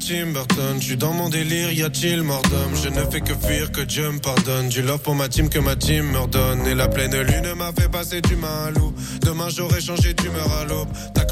Tim 0.00 0.32
Burton. 0.32 0.80
Je 0.80 0.86
suis 0.86 0.96
dans 0.96 1.12
mon 1.12 1.28
délire, 1.28 1.72
y 1.72 1.82
a-t-il 1.82 2.22
mort 2.22 2.42
d'homme? 2.42 2.74
Je 2.82 2.88
ne 2.88 3.04
fais 3.10 3.20
que 3.20 3.34
fuir, 3.34 3.70
que 3.70 3.82
Dieu 3.82 4.10
me 4.10 4.18
pardonne. 4.18 4.68
Du 4.68 4.82
love 4.82 5.00
pour 5.00 5.14
ma 5.14 5.28
team 5.28 5.48
que 5.48 5.58
ma 5.58 5.76
team 5.76 6.10
me 6.10 6.18
redonne. 6.18 6.66
Et 6.66 6.74
la 6.74 6.88
pleine 6.88 7.16
lune 7.20 7.54
m'a 7.54 7.70
fait 7.72 7.88
passer 7.88 8.20
d'humain 8.20 8.66
à 8.66 8.70
loup. 8.70 8.92
Demain 9.20 9.48
j'aurais 9.50 9.80
changé 9.80 10.14
d'humeur 10.14 10.50
à 10.60 10.64
l'aube. 10.64 10.88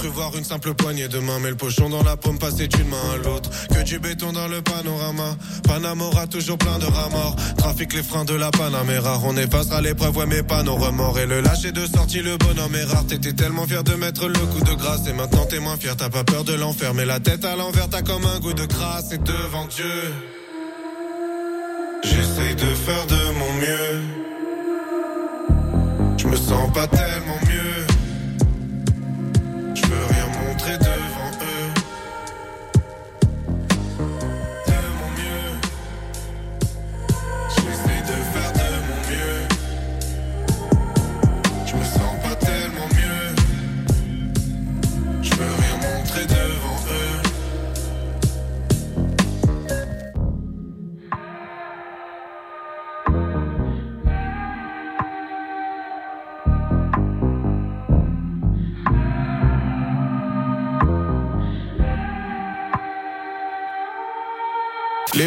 Voir 0.06 0.36
une 0.36 0.44
simple 0.44 0.74
poignée 0.74 1.06
de 1.06 1.18
main, 1.18 1.38
mais 1.38 1.50
le 1.50 1.56
pochon 1.56 1.88
dans 1.90 2.02
la 2.02 2.16
paume 2.16 2.38
passer 2.38 2.66
d'une 2.66 2.88
main 2.88 2.96
à 3.12 3.16
l'autre. 3.18 3.50
Que 3.68 3.82
du 3.84 3.98
béton 3.98 4.32
dans 4.32 4.48
le 4.48 4.62
panorama. 4.62 5.36
Panamora 5.64 6.26
toujours 6.26 6.56
plein 6.56 6.78
de 6.78 6.86
rats. 6.86 7.08
Trafic 7.56 7.92
les 7.92 8.02
freins 8.02 8.24
de 8.24 8.34
la 8.34 8.50
Panamera. 8.50 9.20
On 9.24 9.36
effacera 9.36 9.80
l'épreuve, 9.80 10.16
ouais, 10.16 10.26
mais 10.26 10.42
pas 10.42 10.62
nos 10.62 10.76
remords. 10.76 11.18
Et 11.18 11.26
le 11.26 11.40
lâcher 11.40 11.72
de 11.72 11.86
sortie, 11.86 12.22
le 12.22 12.36
bonhomme 12.36 12.74
est 12.74 12.84
rare. 12.84 13.06
T'étais 13.06 13.32
tellement 13.32 13.66
fier 13.66 13.84
de 13.84 13.94
mettre 13.94 14.28
le 14.28 14.38
coup 14.38 14.60
de 14.60 14.72
grâce. 14.74 15.06
Et 15.06 15.12
maintenant 15.12 15.44
t'es 15.46 15.60
moins 15.60 15.76
fier, 15.76 15.96
t'as 15.96 16.08
pas 16.08 16.24
peur 16.24 16.42
de 16.42 16.54
l'enfer. 16.54 16.94
Mais 16.94 17.04
la 17.04 17.20
tête 17.20 17.44
à 17.44 17.54
l'envers, 17.54 17.88
t'as 17.88 18.02
comme 18.02 18.24
un 18.24 18.40
goût 18.40 18.54
de 18.54 18.64
grâce. 18.64 19.12
Et 19.12 19.18
devant 19.18 19.66
Dieu, 19.66 20.12
j'essaye 22.02 22.54
de 22.54 22.74
faire 22.74 23.06
de 23.06 23.38
mon 23.38 23.52
mieux. 23.54 24.00
Je 26.16 26.26
me 26.26 26.36
sens 26.36 26.72
pas 26.72 26.88
tellement 26.88 27.37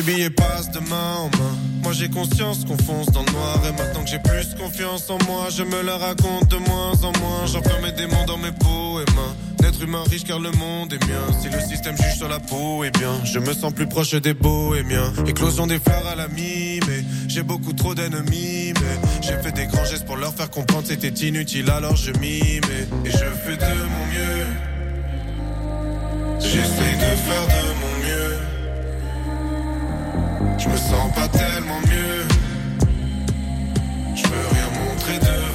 Les 0.03 0.13
billets 0.13 0.29
passent 0.31 0.71
de 0.71 0.79
main 0.79 1.15
en 1.17 1.25
main. 1.25 1.55
Moi 1.83 1.93
j'ai 1.93 2.09
conscience 2.09 2.65
qu'on 2.65 2.77
fonce 2.77 3.11
dans 3.11 3.23
le 3.23 3.31
noir. 3.33 3.61
Et 3.67 3.71
maintenant 3.71 4.03
que 4.03 4.09
j'ai 4.09 4.17
plus 4.17 4.55
confiance 4.55 5.07
en 5.11 5.19
moi, 5.27 5.49
je 5.55 5.61
me 5.61 5.83
la 5.83 5.95
raconte 5.97 6.47
de 6.47 6.57
moins 6.57 6.93
en 7.03 7.11
moins. 7.19 7.45
J'enferme 7.45 7.83
mes 7.83 7.91
démons 7.91 8.25
dans 8.25 8.39
mes 8.39 8.51
peaux 8.51 8.99
et 8.99 9.05
mains. 9.13 9.35
D'être 9.59 9.79
humain 9.83 10.01
riche 10.09 10.23
car 10.23 10.39
le 10.39 10.49
monde 10.53 10.91
est 10.93 11.07
mien. 11.07 11.39
Si 11.39 11.49
le 11.49 11.59
système 11.59 11.95
juge 11.97 12.15
sur 12.17 12.27
la 12.29 12.39
peau, 12.39 12.83
eh 12.83 12.89
bien, 12.89 13.13
je 13.25 13.37
me 13.37 13.53
sens 13.53 13.73
plus 13.73 13.85
proche 13.85 14.15
des 14.15 14.33
bohémiens. 14.33 15.13
Éclosion 15.27 15.67
des 15.67 15.77
fleurs 15.77 16.07
à 16.07 16.15
la 16.15 16.27
mi, 16.29 16.79
mais 16.87 17.05
j'ai 17.27 17.43
beaucoup 17.43 17.73
trop 17.73 17.93
d'ennemis. 17.93 18.73
Mais 18.73 18.97
j'ai 19.21 19.37
fait 19.43 19.51
des 19.51 19.67
grands 19.67 19.85
gestes 19.85 20.05
pour 20.05 20.17
leur 20.17 20.33
faire 20.33 20.49
comprendre 20.49 20.87
c'était 20.87 21.27
inutile, 21.27 21.69
alors 21.69 21.95
je 21.95 22.11
m'y 22.13 22.39
mets. 22.39 22.87
Et 23.05 23.11
je 23.11 23.17
fais 23.17 23.55
de 23.55 23.65
mon 23.65 24.05
mieux. 24.07 24.47
J'essaye 26.39 26.95
de 26.95 27.15
faire 27.21 27.45
de 27.45 27.67
mon 27.67 27.75
mieux. 27.75 27.80
Je 30.63 30.69
me 30.69 30.77
sens 30.77 31.11
pas 31.15 31.27
tellement 31.27 31.79
mieux. 31.89 32.27
Je 34.15 34.21
peux 34.21 34.47
rien 34.53 34.69
montrer 34.85 35.17
devant 35.17 35.50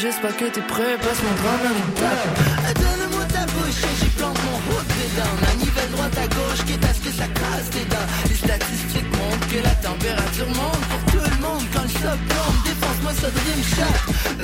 j'espère 0.00 0.36
que 0.36 0.44
t'es 0.46 0.60
prêt 0.62 0.96
que 0.98 1.24
mon 1.24 1.34
drummer 1.42 1.72
il 1.76 1.92
tape 1.94 2.74
Donne-moi 2.74 3.24
ta 3.32 3.44
bouche 3.46 3.80
et 3.82 4.04
j'y 4.04 4.10
plante 4.10 4.38
mon 4.44 4.56
hook 4.72 4.86
dedans 4.86 5.34
Manivelle 5.42 5.90
droite 5.92 6.18
à 6.18 6.26
gauche, 6.28 6.64
quitte 6.66 6.84
à 6.84 6.94
ce 6.94 7.00
que 7.00 7.10
ça 7.10 7.26
casse 7.28 7.70
tes 7.70 7.84
dents. 7.84 8.08
Les 8.28 8.34
statistiques 8.34 9.10
montrent 9.12 9.48
que 9.48 9.62
la 9.62 9.74
température 9.88 10.48
monte 10.48 10.84
pour 10.90 11.12
tout 11.12 11.24
le 11.24 11.36
monde 11.42 11.62
Quand 11.72 11.82
le 11.82 11.88
choc 11.88 12.18
tombe, 12.28 12.58
défonce-moi 12.64 13.12
ça 13.20 13.30
dream 13.30 13.62
shot 13.74 13.96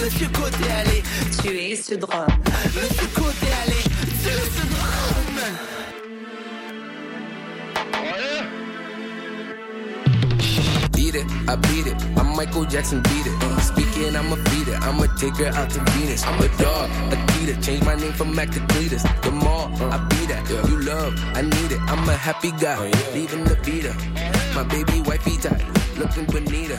Monsieur 0.02 0.28
Côté, 0.28 0.64
allez, 0.78 1.02
tu 1.42 1.48
es 1.56 1.76
ce 1.76 1.94
drum 1.94 2.26
Monsieur 2.76 3.08
Côté, 3.14 3.46
allez, 3.64 3.84
tu 4.22 4.28
es 4.28 4.46
ce 4.54 4.64
drum 4.70 5.10
Beat 10.92 11.14
it, 11.14 11.26
I 11.48 11.56
beat 11.56 11.86
it. 11.88 11.96
I'm 12.16 12.36
Michael 12.36 12.66
Jackson, 12.66 13.02
beat 13.02 13.26
it. 13.26 13.49
Speaking, 13.62 14.16
I'ma 14.16 14.36
beat 14.50 14.68
it. 14.68 14.80
I'ma 14.82 15.06
take 15.16 15.36
her 15.36 15.50
out 15.58 15.70
to 15.70 15.80
Venus. 15.92 16.24
I'm 16.24 16.40
a 16.40 16.48
dog, 16.58 16.90
Adidas. 17.12 17.64
Change 17.64 17.84
my 17.84 17.94
name 17.94 18.12
from 18.12 18.34
Mac 18.34 18.50
to 18.50 18.60
Cletus. 18.60 19.02
The 19.22 19.30
mall, 19.30 19.70
I 19.92 19.98
be 20.08 20.26
that. 20.26 20.48
You 20.68 20.80
love, 20.80 21.14
I 21.34 21.42
need 21.42 21.72
it. 21.72 21.80
I'm 21.82 22.08
a 22.08 22.16
happy 22.16 22.52
guy. 22.52 22.90
Leaving 23.14 23.44
the 23.44 23.56
beater. 23.64 23.94
My 24.54 24.64
baby 24.64 25.00
wifey 25.02 25.36
tight. 25.36 25.64
looking 26.00 26.24
bonita. 26.24 26.78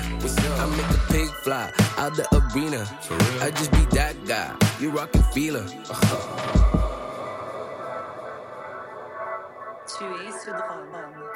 I 0.59 0.65
make 0.75 0.89
a 0.89 1.13
pig 1.13 1.29
fly 1.43 1.71
out 1.97 2.15
the 2.15 2.25
arena. 2.37 2.85
I 3.41 3.51
just 3.51 3.71
be 3.71 3.85
that 3.95 4.15
guy. 4.25 4.53
You 4.79 4.89
rockin' 4.89 5.23
feeler. 5.33 5.65
Tu 9.87 10.05
es 10.27 10.43
ce 10.43 10.51
drame. 10.51 11.30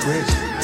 Crazy. 0.00 0.60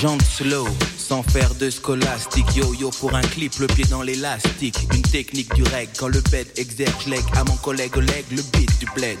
Jante 0.00 0.22
slow, 0.22 0.66
sans 0.96 1.22
faire 1.22 1.54
de 1.54 1.70
scolastique. 1.70 2.56
Yo-yo 2.56 2.90
pour 2.98 3.14
un 3.14 3.20
clip, 3.20 3.54
le 3.60 3.68
pied 3.68 3.84
dans 3.84 4.02
l'élastique. 4.02 4.88
Une 4.94 5.02
technique 5.02 5.54
du 5.54 5.62
reg, 5.62 5.88
quand 5.96 6.08
le 6.08 6.20
bed 6.32 6.48
exerce 6.56 7.06
leg 7.06 7.22
à 7.36 7.44
mon 7.44 7.56
collègue 7.56 7.96
Oleg, 7.96 8.24
le 8.32 8.42
beat 8.52 8.78
du 8.80 8.86
bled. 8.96 9.18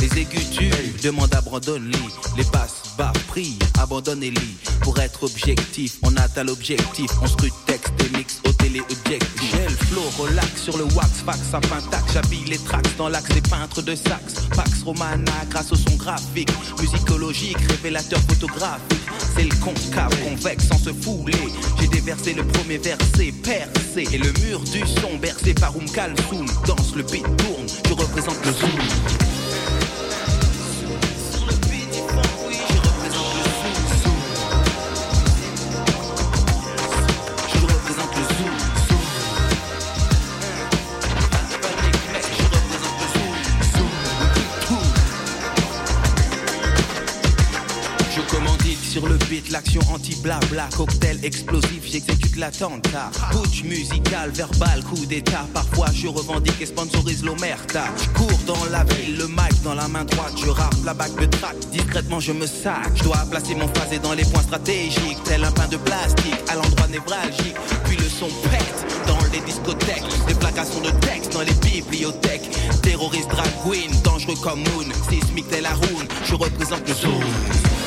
Les 0.00 0.18
aigus 0.18 0.48
tu 0.50 0.70
demande 1.02 1.34
abandonne-lit. 1.34 2.08
Les 2.36 2.44
basses, 2.44 2.94
barres, 2.96 3.12
pris, 3.28 3.58
abandonnez-les. 3.78 4.56
Pour 4.80 4.98
être 4.98 5.24
objectif, 5.24 5.98
on 6.02 6.16
atteint 6.16 6.44
l'objectif. 6.44 7.10
On 7.20 7.26
scrute 7.26 7.52
texte 7.66 7.92
au 8.62 8.64
télé-objectif. 8.64 9.50
Gel, 9.50 9.70
flow, 9.70 10.02
relax 10.18 10.62
sur 10.62 10.76
le 10.76 10.84
wax, 10.94 11.22
fax, 11.24 11.40
à 11.54 11.60
tac. 11.60 12.02
J'habille 12.12 12.44
les 12.48 12.58
tracks 12.58 12.96
dans 12.96 13.08
l'axe 13.08 13.28
des 13.30 13.40
peintres 13.40 13.82
de 13.82 13.94
sax. 13.94 14.46
Pax 14.54 14.82
Romana, 14.84 15.32
grâce 15.50 15.72
au 15.72 15.76
son 15.76 15.96
graphique. 15.96 16.50
Musicologique, 16.80 17.58
révélateur 17.68 18.20
photographique. 18.20 19.00
C'est 19.36 19.44
le 19.44 19.54
concave 19.56 20.14
convexe 20.22 20.68
sans 20.68 20.78
se 20.78 20.92
fouler. 20.92 21.32
J'ai 21.80 21.88
déversé 21.88 22.34
le 22.34 22.44
premier 22.44 22.78
verset, 22.78 23.32
percé. 23.42 24.06
Et 24.12 24.18
le 24.18 24.32
mur 24.44 24.60
du 24.60 24.80
son, 25.00 25.16
bercé 25.20 25.54
par 25.54 25.76
Oum 25.76 25.88
Kalsoum. 25.90 26.46
Danse, 26.66 26.94
le 26.94 27.02
beat 27.02 27.24
tourne, 27.36 27.66
je 27.88 27.94
représente 27.94 28.44
le 28.44 28.52
zoom. 28.52 29.31
L'action 49.52 49.82
anti-blabla 49.92 50.68
Cocktail 50.74 51.18
explosif, 51.22 51.84
j'exécute 51.84 52.36
l'attentat 52.36 53.10
Putsch 53.30 53.62
musical, 53.64 54.30
verbal, 54.30 54.82
coup 54.82 55.04
d'état. 55.06 55.46
Parfois 55.52 55.88
je 55.94 56.08
revendique 56.08 56.60
et 56.60 56.66
sponsorise 56.66 57.22
l'omerta. 57.22 57.84
Je 57.98 58.08
cours 58.18 58.38
dans 58.46 58.64
la 58.70 58.84
ville, 58.84 59.18
le 59.18 59.28
mic 59.28 59.62
dans 59.62 59.74
la 59.74 59.88
main 59.88 60.04
droite. 60.04 60.32
Je 60.42 60.48
rappe, 60.48 60.74
la 60.84 60.94
bague 60.94 61.14
me 61.20 61.28
traque, 61.28 61.58
discrètement 61.70 62.18
je 62.18 62.32
me 62.32 62.46
sac. 62.46 62.90
Je 62.94 63.04
dois 63.04 63.18
placer 63.30 63.54
mon 63.54 63.68
phasé 63.68 63.98
dans 63.98 64.14
les 64.14 64.24
points 64.24 64.42
stratégiques. 64.42 65.22
Tel 65.24 65.44
un 65.44 65.52
pain 65.52 65.68
de 65.68 65.76
plastique 65.76 66.40
à 66.48 66.54
l'endroit 66.54 66.88
névralgique. 66.88 67.56
Puis 67.84 67.96
le 67.96 68.08
son 68.08 68.28
pète 68.48 69.06
dans 69.06 69.18
les 69.32 69.40
discothèques. 69.40 70.26
Des 70.26 70.34
placations 70.34 70.80
de 70.80 70.90
texte 71.06 71.32
dans 71.34 71.42
les 71.42 71.54
bibliothèques. 71.54 72.48
Terroriste 72.82 73.28
drag 73.28 73.50
queen, 73.64 73.90
dangereux 74.02 74.36
comme 74.42 74.60
Moon. 74.60 74.88
Sismique 75.10 75.48
tel 75.50 75.66
Haroun, 75.66 76.06
je 76.24 76.34
représente 76.34 76.88
le 76.88 76.94
zoom 76.94 77.81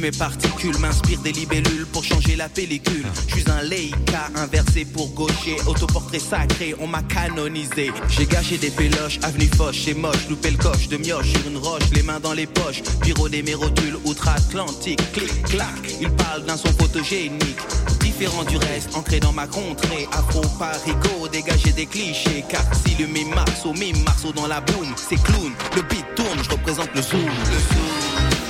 mes 0.00 0.10
particules, 0.10 0.76
m'inspire 0.78 1.20
des 1.20 1.32
libellules 1.32 1.86
pour 1.86 2.02
changer 2.02 2.34
la 2.34 2.48
pellicule. 2.48 3.04
Je 3.28 3.34
suis 3.34 3.50
un 3.50 3.62
Leica 3.62 4.30
inversé 4.34 4.84
pour 4.84 5.10
gaucher, 5.10 5.56
autoportrait 5.66 6.18
sacré, 6.18 6.74
on 6.80 6.86
m'a 6.86 7.02
canonisé. 7.02 7.92
J'ai 8.08 8.26
gâché 8.26 8.56
des 8.56 8.70
péloches, 8.70 9.18
avenue 9.22 9.48
Foch, 9.56 9.76
c'est 9.84 9.94
moche, 9.94 10.28
loupé 10.28 10.50
le 10.50 10.56
coche 10.56 10.88
de 10.88 10.96
mioche 10.96 11.30
sur 11.30 11.46
une 11.46 11.58
roche, 11.58 11.82
les 11.92 12.02
mains 12.02 12.20
dans 12.20 12.32
les 12.32 12.46
poches, 12.46 12.82
pyrodé 13.02 13.42
mes 13.42 13.54
rotules 13.54 13.96
outre-Atlantique, 14.04 15.00
clic, 15.12 15.42
clac, 15.44 15.68
il 16.00 16.10
parle 16.10 16.44
d'un 16.44 16.56
son 16.56 16.72
photogénique. 16.78 17.58
Différent 18.00 18.44
du 18.44 18.56
reste, 18.56 18.94
ancré 18.94 19.20
dans 19.20 19.32
ma 19.32 19.46
contrée, 19.46 20.08
afro 20.12 20.40
parigo, 20.58 21.28
dégager 21.30 21.72
des 21.72 21.86
clichés, 21.86 22.44
car 22.48 22.64
si 22.86 22.94
le 22.96 23.06
mime 23.06 23.34
marceau, 23.34 23.72
mime 23.74 24.02
marceau 24.04 24.32
dans 24.32 24.46
la 24.46 24.60
boum, 24.60 24.94
c'est 24.96 25.22
clown, 25.22 25.52
le 25.76 25.82
beat 25.82 26.06
tourne, 26.16 26.38
je 26.42 26.50
représente 26.50 26.94
le 26.94 27.02
zoom. 27.02 27.20
Le 27.20 27.58
zoom. 27.58 28.49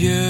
le 0.00 0.29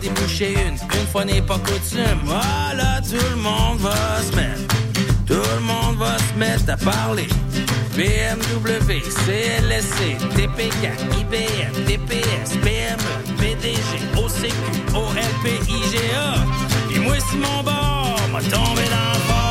déboucher 0.00 0.52
une, 0.54 0.74
une 0.74 1.06
fois 1.12 1.24
n'est 1.24 1.42
pas 1.42 1.58
coutume. 1.58 2.20
Voilà, 2.24 3.00
tout 3.02 3.24
le 3.30 3.36
monde 3.36 3.78
va 3.78 4.22
se 4.22 4.34
mettre. 4.34 4.74
Tout 5.26 5.34
le 5.34 5.60
monde 5.60 5.96
va 5.98 6.16
se 6.18 6.38
mettre 6.38 6.72
à 6.72 6.76
parler. 6.76 7.28
BMW, 7.94 9.00
CLSC, 9.24 10.16
TPK, 10.34 10.84
IBM, 11.20 11.84
TPS, 11.86 12.56
PME, 12.62 13.36
PDG, 13.38 13.92
OCQ, 14.16 14.96
OLP, 14.96 15.68
IGA. 15.68 16.34
Puis 16.88 17.00
moi, 17.00 17.16
si 17.18 17.36
mon 17.36 17.62
bord 17.62 18.20
m'a 18.32 18.40
tombé 18.40 18.82
dans 18.88 19.12
le 19.12 19.20
fort. 19.28 19.49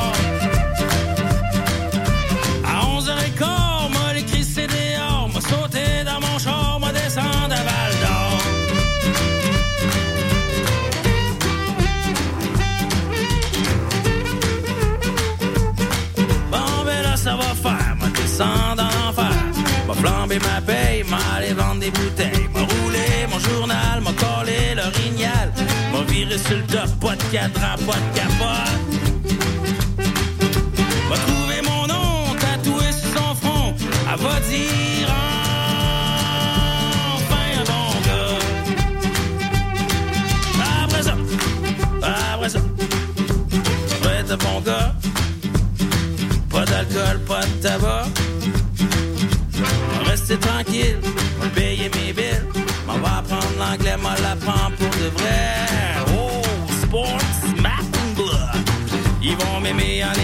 M'a 20.01 20.09
flambé 20.09 20.39
ma 20.39 20.61
paye, 20.61 21.03
m'a 21.09 21.17
allé 21.35 21.53
vendre 21.53 21.81
des 21.81 21.91
bouteilles. 21.91 22.47
M'a 22.53 22.61
roulé 22.61 23.27
mon 23.29 23.39
journal, 23.39 24.01
m'a 24.01 24.11
collé 24.13 24.75
l'orignal. 24.75 25.51
M'a 25.91 26.01
viré 26.03 26.37
sur 26.37 26.57
le 26.57 26.63
top, 26.63 26.89
pas 27.01 27.15
de 27.15 27.23
cadran, 27.31 27.75
pas 27.85 27.97
de 27.97 28.17
capote. 28.17 28.88
Tranquille, 50.39 50.99
va 51.41 51.47
payer 51.49 51.89
mes 51.95 52.13
billes. 52.13 52.43
M'en 52.87 52.97
va 52.99 53.17
apprendre 53.19 53.53
l'anglais, 53.59 53.97
m'en 53.97 54.15
l'apprendre 54.23 54.75
pour 54.77 54.93
de 55.03 55.09
vrai. 55.17 55.41
Oh, 56.17 56.41
sports, 56.81 57.61
math 57.61 57.91
and 58.01 58.15
blood. 58.15 58.69
Ils 59.21 59.35
vont 59.35 59.59
m'aimer 59.61 60.03
en. 60.03 60.19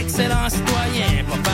Excellent 0.00 0.48
citoyen, 0.48 1.24
pas 1.44 1.47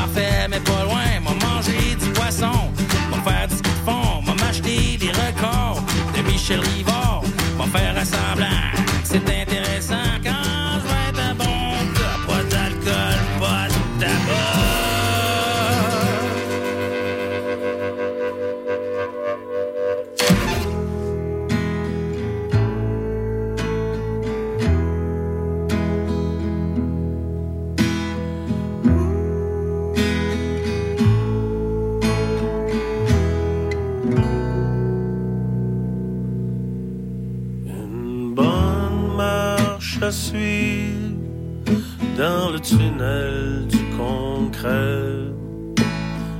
du 42.99 43.85
concret. 43.97 45.33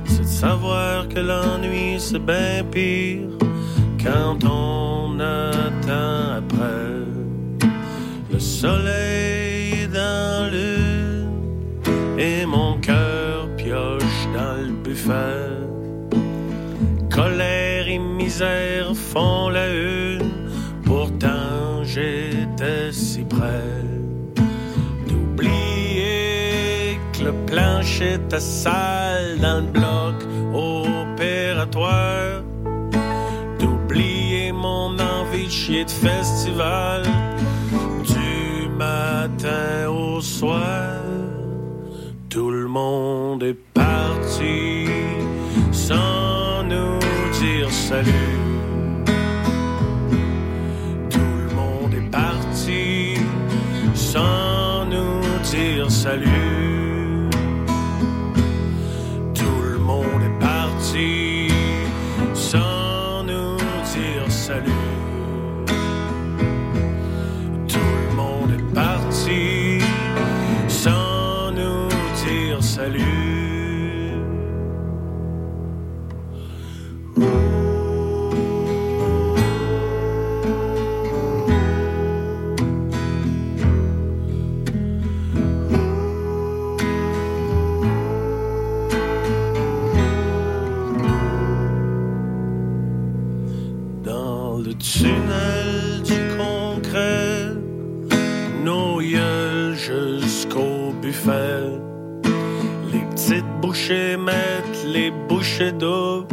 C'est 0.05 0.21
de 0.21 0.27
savoir 0.27 1.07
que 1.09 1.19
l'ennui 1.19 1.99
c'est 1.99 2.19
bien 2.19 2.63
pire 2.71 3.29
quand 4.03 4.43
on 4.43 5.19
attend 5.19 6.37
après. 6.37 7.05
Le 8.31 8.39
soleil 8.39 9.04
plancher 28.35 28.37
était 28.37 28.39
sale 28.39 29.39
dans 29.39 29.55
le 29.57 29.61
bloc 29.61 29.84
les 105.35 105.41
bouchées 105.41 105.71
d'eau, 105.73 106.25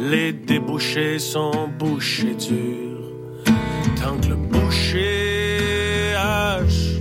les 0.00 0.32
débouchés 0.32 1.20
sont 1.20 1.68
bouchés 1.78 2.34
durs. 2.34 3.54
Tant 3.96 4.16
que 4.20 4.30
le 4.30 4.34
boucher 4.34 6.14
hache 6.16 6.98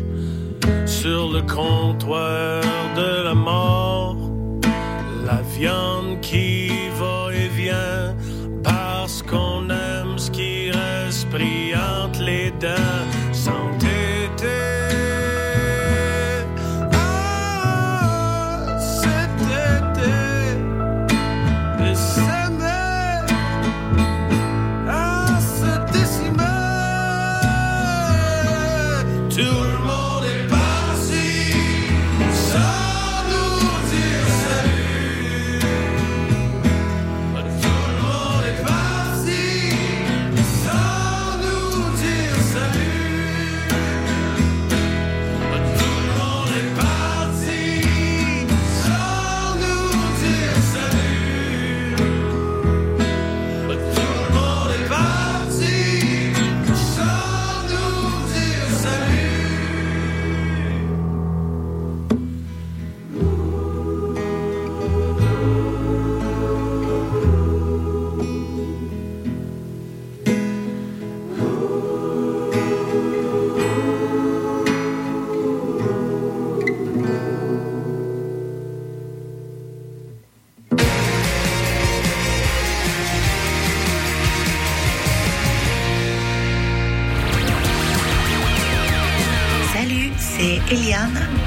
sur 0.85 1.31
le 1.31 1.41
comptoir 1.41 2.61
de 2.95 3.23
la 3.23 3.33
mort, 3.33 4.17
la 5.25 5.41
viande 5.57 5.88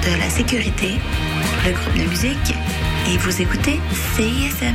de 0.05 0.19
La 0.19 0.29
Sécurité, 0.29 0.99
le 1.65 1.73
groupe 1.73 1.95
de 1.95 2.09
musique, 2.09 2.55
et 3.09 3.17
vous 3.19 3.41
écoutez 3.41 3.79
CISM. 4.17 4.75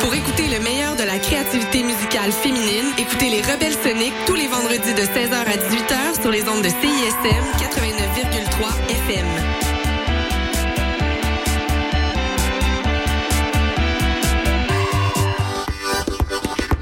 Pour 0.00 0.14
écouter 0.14 0.48
le 0.48 0.60
meilleur 0.62 0.94
de 0.94 1.02
la 1.02 1.18
créativité 1.18 1.82
musicale 1.82 2.30
féminine, 2.30 2.86
écoutez 2.98 3.30
les 3.30 3.42
Rebelles 3.42 3.76
Soniques 3.82 4.14
tous 4.26 4.34
les 4.34 4.46
vendredis 4.46 4.94
de 4.94 5.02
16h 5.02 5.34
à 5.34 5.56
18h 5.56 6.20
sur 6.20 6.30
les 6.30 6.48
ondes 6.48 6.62
de 6.62 6.68
CISM 6.68 7.44
89,3 7.58 8.90
FM. 8.90 9.75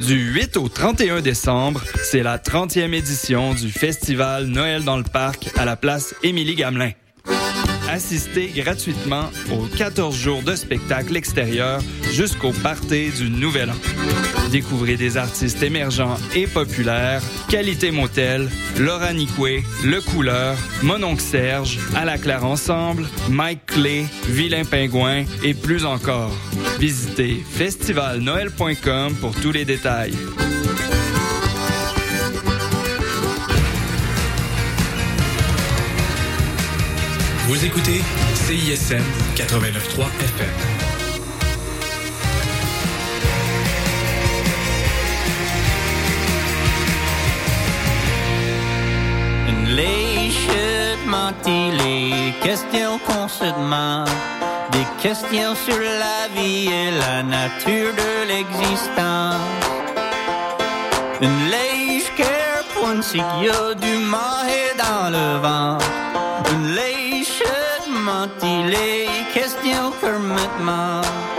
Du 0.07 0.35
8 0.35 0.59
au 0.59 0.69
31 0.69 1.23
décembre, 1.23 1.83
c'est 2.03 2.23
la 2.23 2.37
30e 2.37 2.93
édition 2.93 3.55
du 3.55 3.71
festival 3.71 4.47
Noël 4.47 4.85
dans 4.85 4.99
le 4.99 5.03
parc 5.03 5.49
à 5.57 5.65
la 5.65 5.77
place 5.77 6.15
Émilie 6.23 6.57
Gamelin. 6.57 6.91
Assistez 7.95 8.49
gratuitement 8.49 9.31
aux 9.53 9.67
14 9.67 10.17
jours 10.17 10.43
de 10.43 10.57
spectacle 10.57 11.17
extérieur 11.17 11.81
jusqu'au 12.11 12.51
party 12.51 13.11
du 13.11 13.31
Nouvel 13.31 13.71
An. 13.71 13.75
Découvrez 14.51 14.97
des 14.97 15.17
artistes 15.17 15.63
émergents 15.63 16.17
et 16.35 16.49
populaires, 16.49 17.23
Qualité 17.49 17.93
Motel, 17.93 18.51
Laura 18.81 19.13
Nicoué, 19.13 19.63
Le 19.85 20.01
Couleur, 20.01 20.57
Mononcle 20.83 21.23
Serge, 21.23 21.79
À 21.95 22.05
la 22.05 22.19
Claire 22.19 22.45
Ensemble, 22.45 23.07
Mike 23.31 23.65
Clay, 23.67 24.07
Vilain 24.27 24.65
Pingouin 24.65 25.23
et 25.45 25.55
plus 25.55 25.85
encore. 25.85 26.33
Visitez 26.81 27.45
festivalnoël.com 27.49 29.15
pour 29.21 29.37
tous 29.37 29.53
les 29.53 29.65
détails. 29.65 30.15
Vous 37.47 37.63
écoutez 37.63 38.01
CISM 38.35 39.03
89.3 39.37 40.07
FM. 40.19 40.49
Les 49.77 50.31
chutes 50.31 51.07
mentis, 51.07 51.71
les 51.73 52.33
questions 52.43 52.99
qu'on 53.07 53.29
se 53.29 53.45
demande, 53.45 54.09
des 54.73 54.87
questions 55.03 55.55
sur 55.55 55.79
la 55.79 56.29
vie 56.35 56.69
et 56.69 56.93
la 56.93 57.23
nature 57.23 57.93
de 57.93 58.27
l'existence. 58.27 59.43
Une 61.21 61.51
légère 61.51 62.65
pointe 62.73 63.03
qu'il 63.03 63.21
y 63.21 63.51
a 63.51 63.75
du 63.75 63.99
marais 63.99 64.73
dans 64.79 65.11
le 65.11 65.39
vent. 65.41 65.79
Une 66.53 66.69
légère 66.69 66.94
mentis, 68.05 68.65
les 68.71 69.09
questions 69.33 69.91
que 70.01 70.07
me 70.07 71.34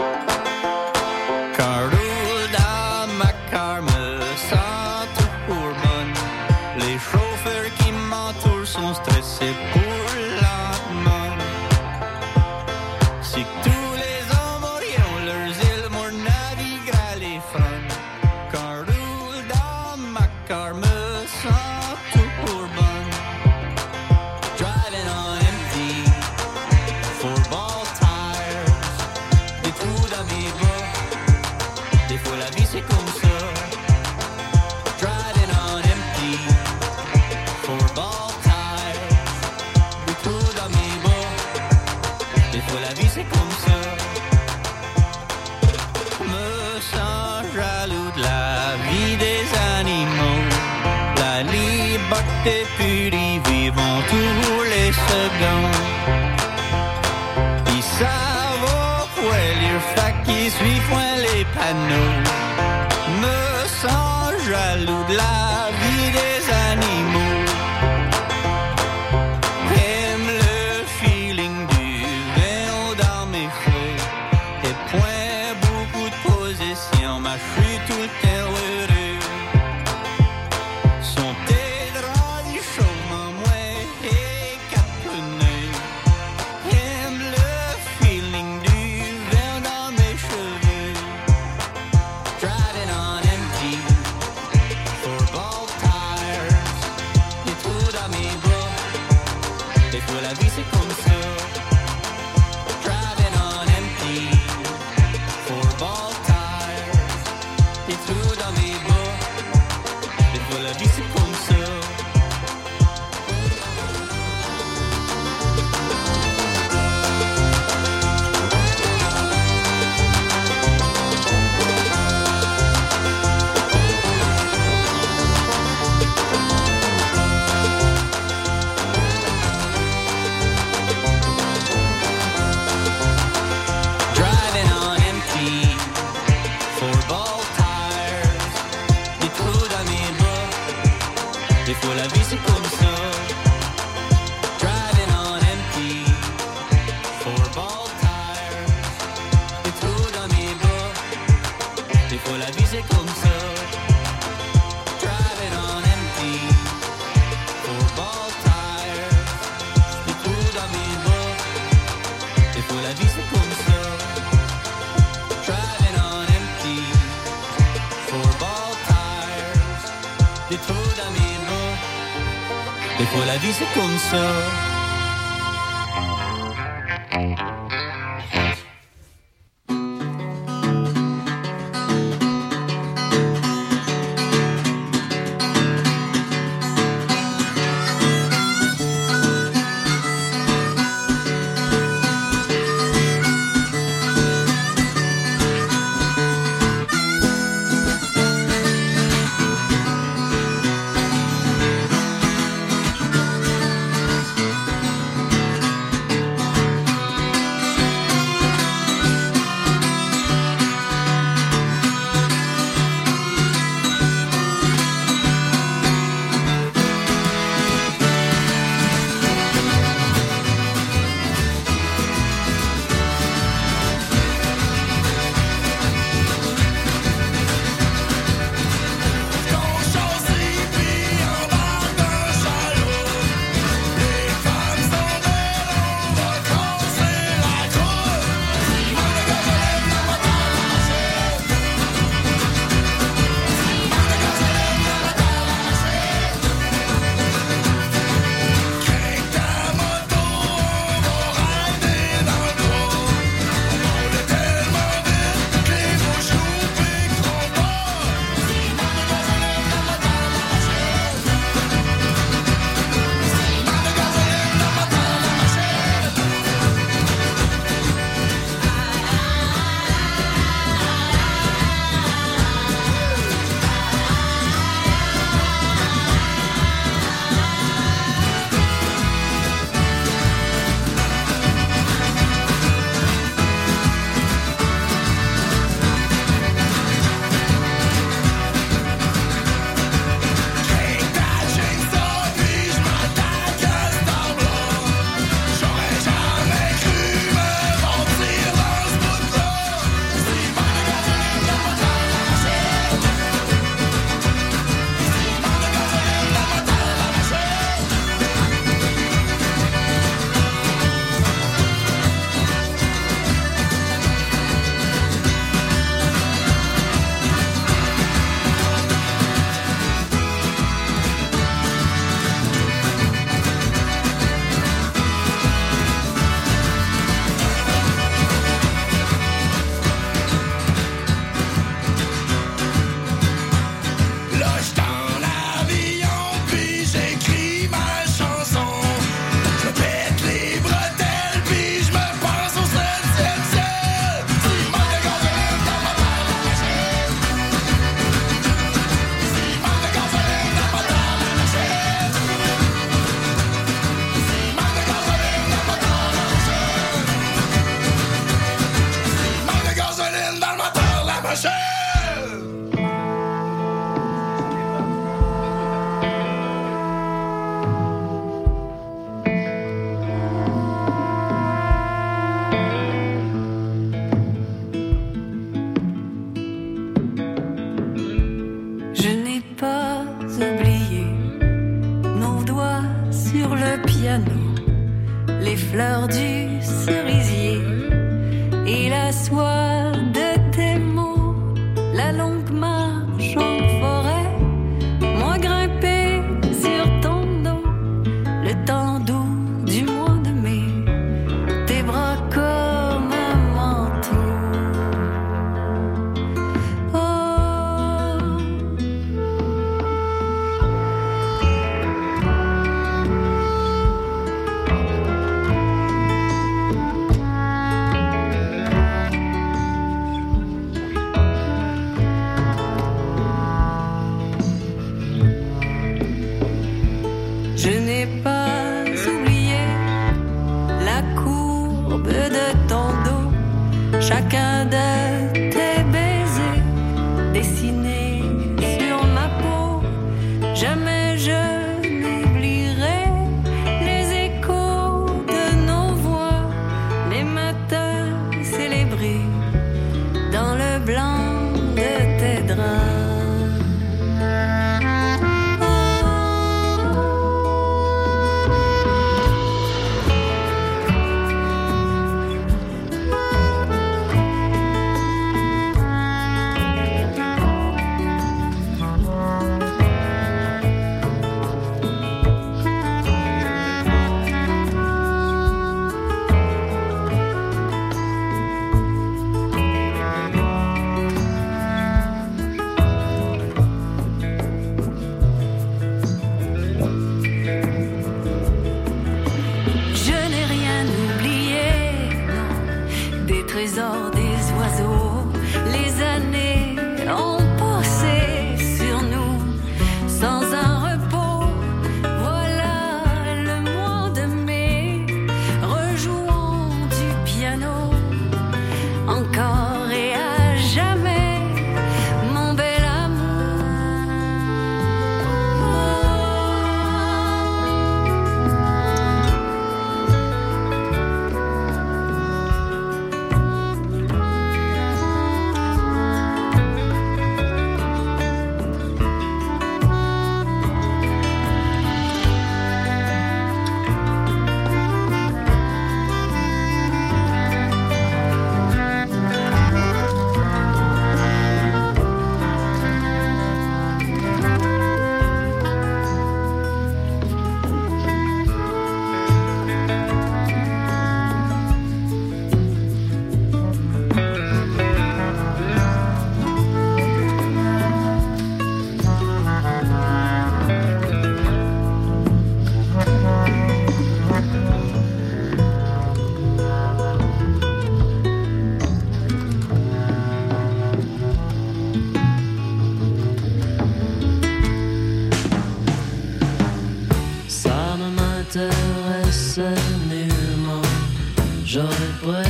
J'aurais 581.76 581.88
préféré 582.22 582.45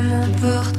mon 0.00 0.28
portrait. 0.40 0.77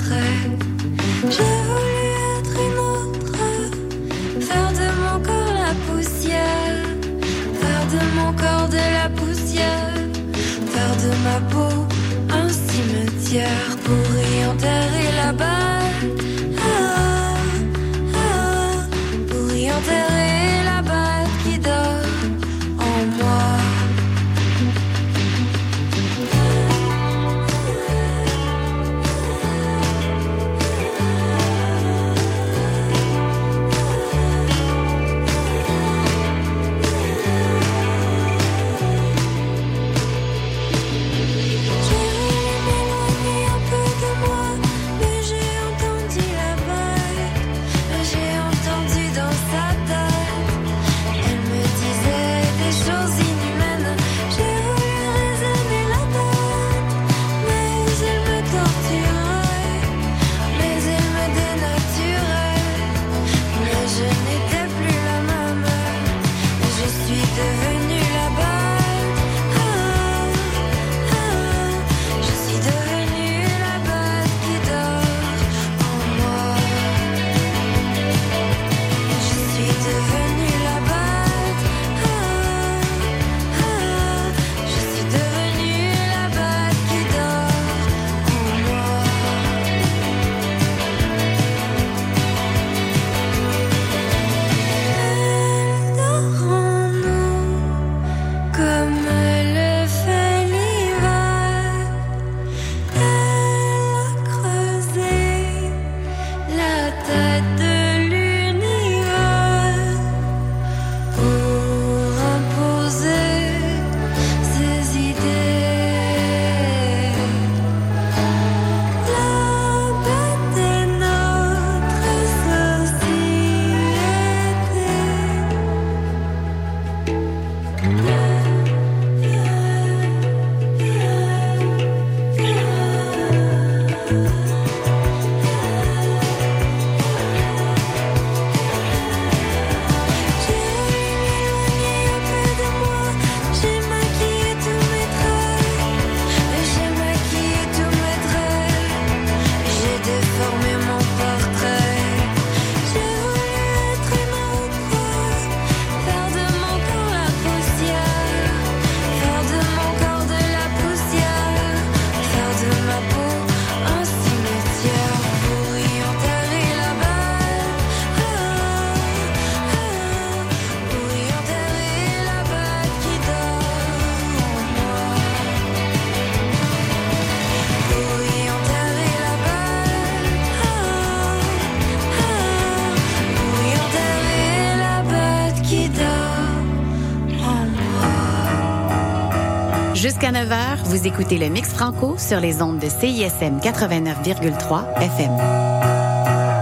jusqu'à 190.29 190.45
9h, 190.45 190.83
vous 190.85 191.07
écoutez 191.07 191.37
le 191.37 191.49
Mix 191.49 191.69
Franco 191.69 192.15
sur 192.17 192.39
les 192.39 192.61
ondes 192.61 192.79
de 192.79 192.87
CISM 192.87 193.59
89,3 193.59 195.01
FM. 195.01 195.31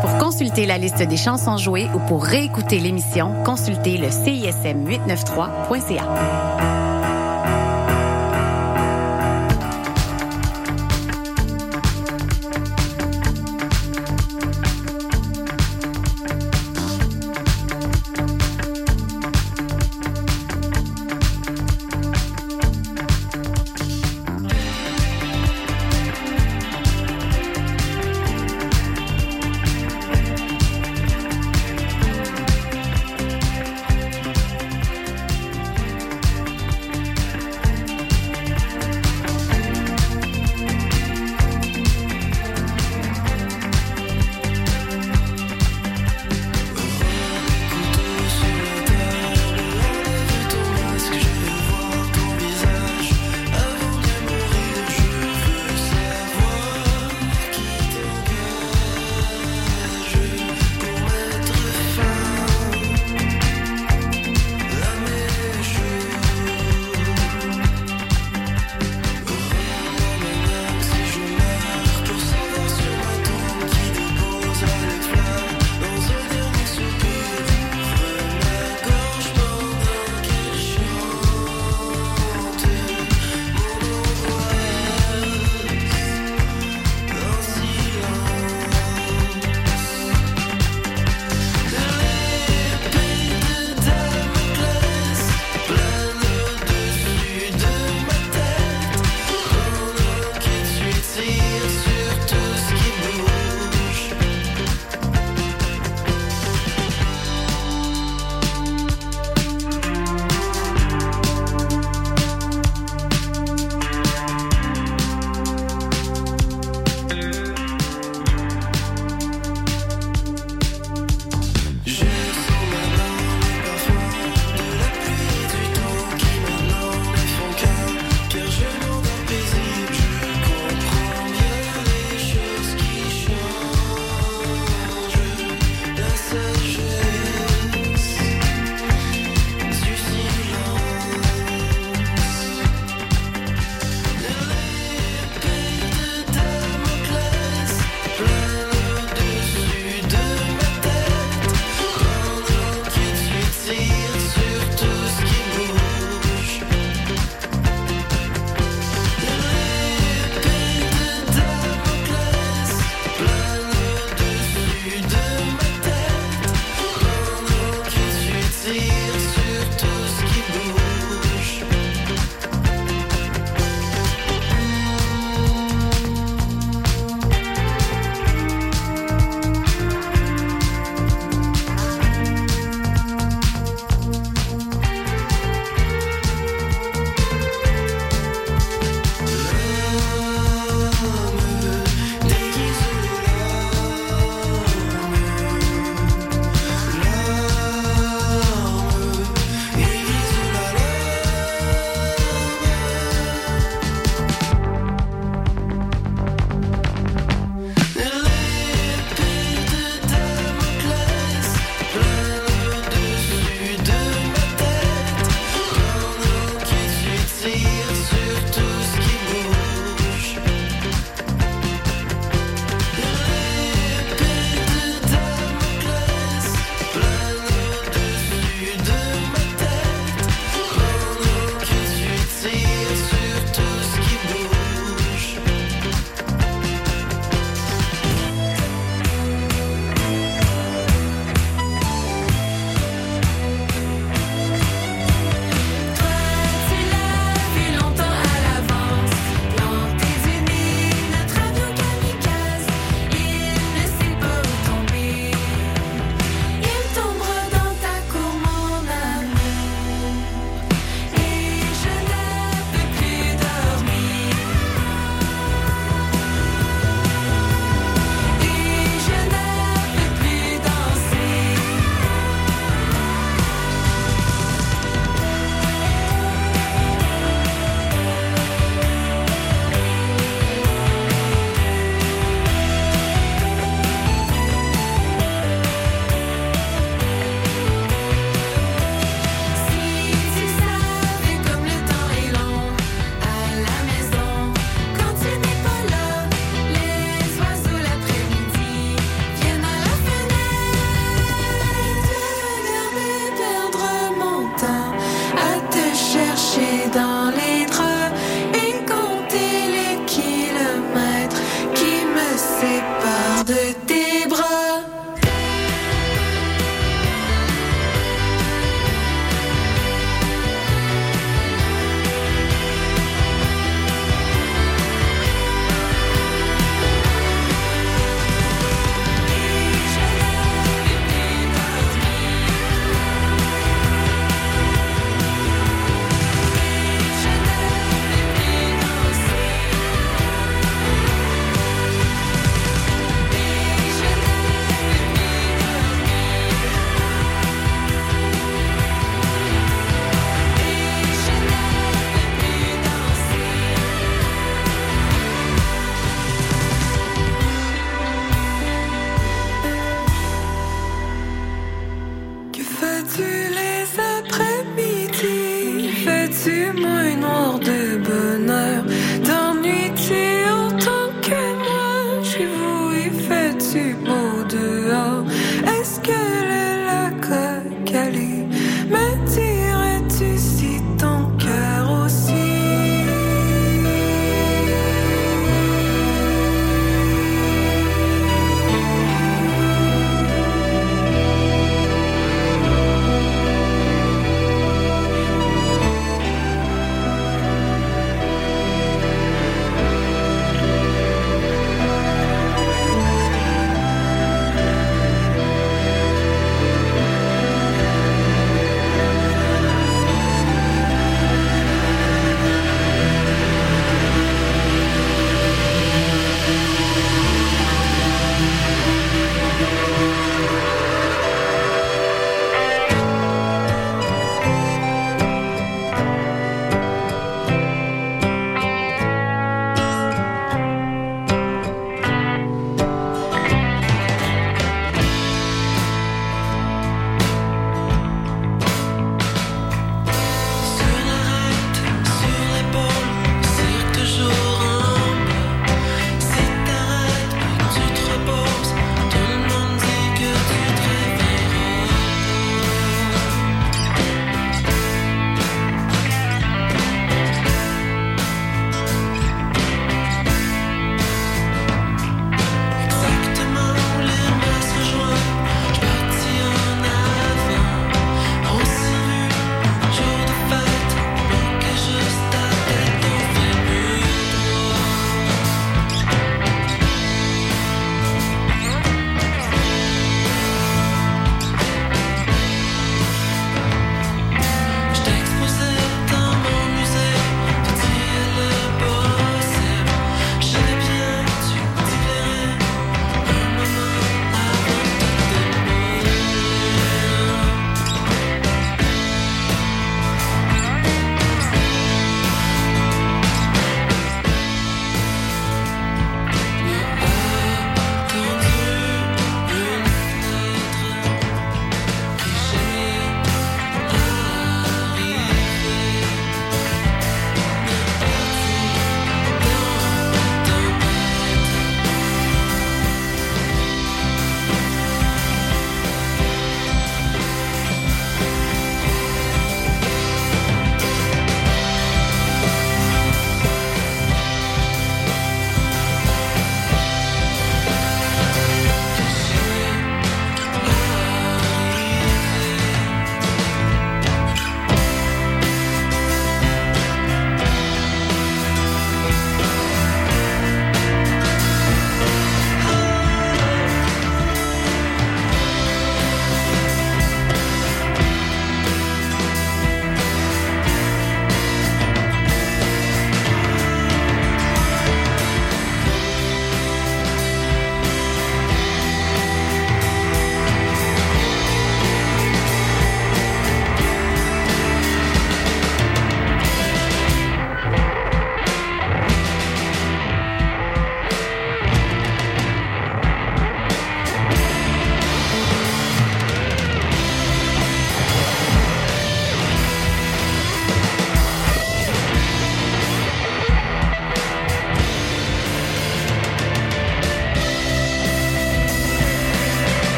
Pour 0.00 0.18
consulter 0.18 0.66
la 0.66 0.78
liste 0.78 1.02
des 1.02 1.16
chansons 1.16 1.56
jouées 1.56 1.88
ou 1.94 1.98
pour 2.00 2.24
réécouter 2.24 2.78
l'émission, 2.78 3.32
consultez 3.44 3.98
le 3.98 4.10
CISM 4.10 4.86
893.ca. 4.86 6.95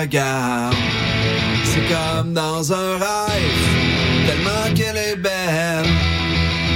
regarde, 0.00 0.76
c'est 1.64 1.86
comme 1.88 2.32
dans 2.32 2.72
un 2.72 2.98
rêve, 2.98 3.66
tellement 4.26 4.74
qu'elle 4.74 4.96
est 4.96 5.16
belle. 5.16 5.86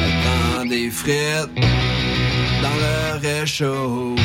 Elle 0.05 0.15
prend 0.23 0.65
des 0.65 0.91
frites 0.91 1.55
dans 2.63 2.77
le 2.85 3.21
réchaud. 3.21 4.17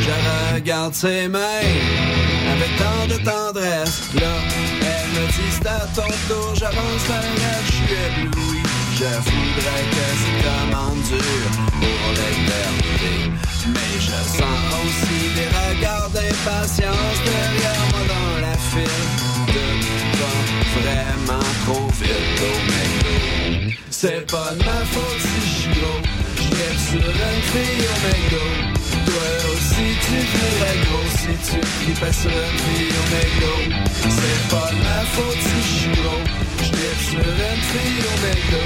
Je 0.00 0.54
regarde 0.54 0.94
ses 0.94 1.28
mains 1.28 1.68
avec 2.52 2.76
tant 2.76 3.06
de 3.06 3.22
tendresse. 3.24 4.00
Là, 4.14 4.34
elle 4.82 5.20
me 5.20 5.26
dit 5.28 5.50
c'est 5.50 5.68
à 5.68 5.86
ton 5.94 6.08
tour, 6.28 6.54
j'avance 6.54 7.06
elle, 7.08 7.64
je 7.66 7.72
suis 7.72 8.24
ébloui. 8.24 8.59
Je 9.00 9.06
voudrais 9.06 9.84
que 9.94 10.06
cette 10.20 10.42
commande 10.44 11.02
dure 11.08 11.52
pour 11.80 12.02
l'éternité. 12.18 13.32
Mais 13.68 13.94
je 13.98 14.18
sens 14.36 14.60
aussi 14.84 15.20
des 15.36 15.48
regards 15.56 16.10
d'impatience 16.10 17.18
derrière 17.24 17.80
moi 17.92 18.02
dans 18.12 18.40
la 18.46 18.56
file. 18.68 19.08
Va 20.20 20.34
vraiment 20.80 21.46
trop 21.64 21.88
vite 21.98 22.40
au 22.42 22.56
McDo. 22.68 23.74
C'est 23.88 24.30
pas 24.30 24.52
de 24.52 24.58
ma 24.58 24.84
faute 24.92 25.18
si 25.18 25.48
je 25.48 25.62
suis 25.62 25.80
gros. 25.80 26.02
Je 26.36 26.90
sur 26.90 27.08
une 27.08 27.42
fille 27.52 27.86
au 27.88 27.96
McDo. 28.04 28.44
Toi 29.06 29.28
aussi 29.54 29.86
tu 30.04 30.16
ferais 30.34 30.78
gros 30.84 31.08
si 31.16 31.32
tu 31.48 31.58
clipais 31.84 32.12
sur 32.12 32.30
une 32.30 32.58
fille 32.64 32.92
au 33.00 33.04
McDo. 33.14 33.54
C'est 34.10 34.48
pas 34.50 34.68
de 34.70 34.76
ma 34.76 35.00
faute 35.14 35.40
si 35.40 35.56
je 35.62 35.80
suis 35.80 36.02
gros. 36.02 36.49
Sur 36.80 37.18
une 37.18 37.62
fille 37.72 38.02
au 38.06 38.16
McDo. 38.24 38.64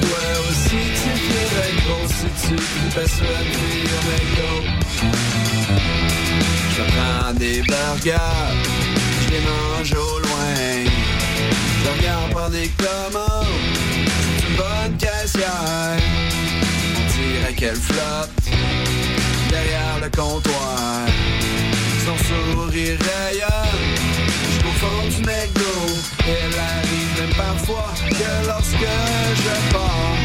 Toi 0.00 0.24
aussi 0.48 0.80
tu 0.98 1.10
ferais 1.26 1.72
gros 1.84 2.08
si 2.08 2.28
tu 2.40 2.56
sur 3.08 3.30
une 3.30 3.52
fille 3.52 3.90
au 3.94 4.02
McDo. 4.10 4.52
Je 6.76 6.82
prends 6.82 7.32
des 7.34 7.62
burgers, 7.62 8.56
je 9.22 9.30
les 9.30 9.40
mange 9.40 9.92
au 9.92 10.18
loin. 10.18 10.54
Je 11.84 11.88
regarde 11.96 12.32
par 12.32 12.50
des 12.50 12.68
commandes, 12.76 13.46
c'est 14.36 14.48
une 14.48 14.56
bonne 14.56 14.96
caissière. 14.98 15.98
On 16.96 17.04
dirait 17.12 17.54
qu'elle 17.54 17.76
flotte 17.76 18.30
derrière 19.50 20.00
le 20.02 20.10
comptoir. 20.10 21.06
Son 22.04 22.16
sourire 22.24 22.98
rayonne 22.98 24.13
du 25.16 25.22
McDo. 25.22 25.74
Elle 26.26 26.58
arrive 26.58 27.20
même 27.20 27.34
parfois 27.36 27.92
que 28.10 28.46
lorsque 28.46 28.90
je 29.42 29.72
pars, 29.72 30.16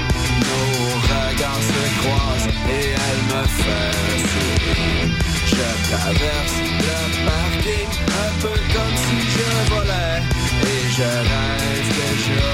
nos 0.45 0.95
regards 1.09 1.65
se 1.71 1.83
croisent 1.99 2.49
et 2.69 2.87
elle 3.05 3.23
me 3.31 3.43
fait 3.59 3.93
sourire. 4.31 5.09
Je 5.45 5.67
traverse 5.89 6.57
le 6.87 6.99
parking 7.25 7.91
un 8.07 8.31
peu 8.41 8.59
comme 8.73 8.95
si 9.05 9.17
je 9.35 9.49
volais 9.73 10.21
et 10.71 10.83
je 10.97 11.11
rêve 11.31 11.89
déjà 12.03 12.51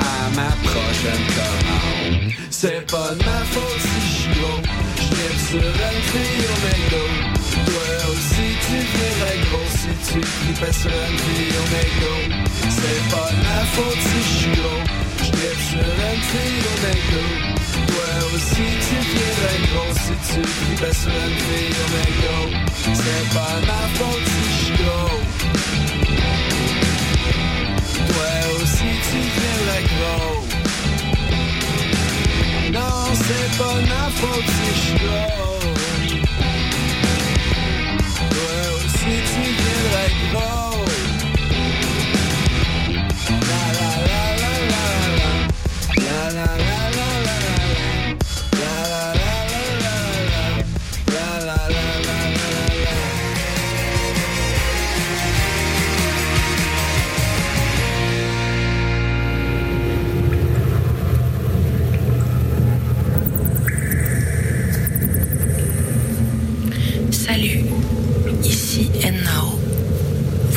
à 0.00 0.30
ma 0.36 0.50
prochaine 0.68 1.26
commande. 1.36 2.32
C'est 2.50 2.86
pas 2.90 3.10
de 3.14 3.24
ma 3.24 3.40
faute 3.52 3.80
si 3.80 4.22
je 4.22 4.40
gros, 4.40 4.62
je 4.98 5.38
sur 5.48 5.60
une 5.60 6.02
fille 6.12 6.46
au. 6.48 7.31
Toi 7.52 7.88
aussi 8.12 8.46
tu 8.66 8.76
verrais 8.96 9.38
gros 9.46 9.68
si 9.80 9.92
tu 10.08 10.20
clipais 10.20 10.72
sur 10.72 10.90
une 10.90 11.18
fille 11.24 11.56
au 11.60 11.66
McDo. 11.72 12.14
C'est 12.68 13.02
pas 13.10 13.30
ma 13.44 13.60
faute 13.74 14.02
si 14.08 14.20
je 14.22 14.32
suis 14.38 14.56
gros, 14.60 14.84
je 15.18 15.24
sur 15.68 15.88
une 16.10 16.24
fille 16.32 16.62
au 16.70 16.76
McDo. 16.84 17.24
Toi 17.88 18.10
aussi 18.34 18.66
tu 18.86 18.96
verrais 19.14 19.60
gros 19.68 19.92
si 20.04 20.14
tu 20.28 20.40
clipais 20.40 20.96
sur 21.02 21.12
une 21.12 21.38
fille 21.46 21.76
au 21.82 21.88
McDo. 21.94 22.38
C'est 22.94 23.26
pas 23.34 23.56
ma 23.68 23.82
faute 23.98 24.26
si 24.32 24.42
je 24.48 24.58
suis 24.64 24.78
gros. 24.82 25.20
Toi 28.08 28.32
aussi 28.56 28.90
tu 29.08 29.18
viendrais 29.36 29.84
gros. 29.92 30.40
Non, 32.72 32.98
c'est 33.14 33.50
pas 33.58 33.78
ma 33.92 34.04
faute 34.20 34.48
si 34.48 34.66
je 34.74 34.80
suis 34.80 34.98
gros. 35.06 35.51
La 39.90 40.12
la 46.36 46.56
la 46.56 46.71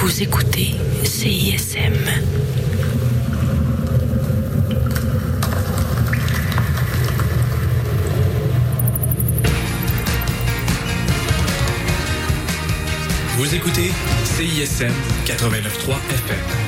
Vous 0.06 0.22
écoutez 0.22 0.76
CISM. 1.04 1.94
Vous 13.38 13.56
écoutez 13.56 13.92
CISM 14.26 14.94
89.3 15.26 15.96
FM. 16.14 16.65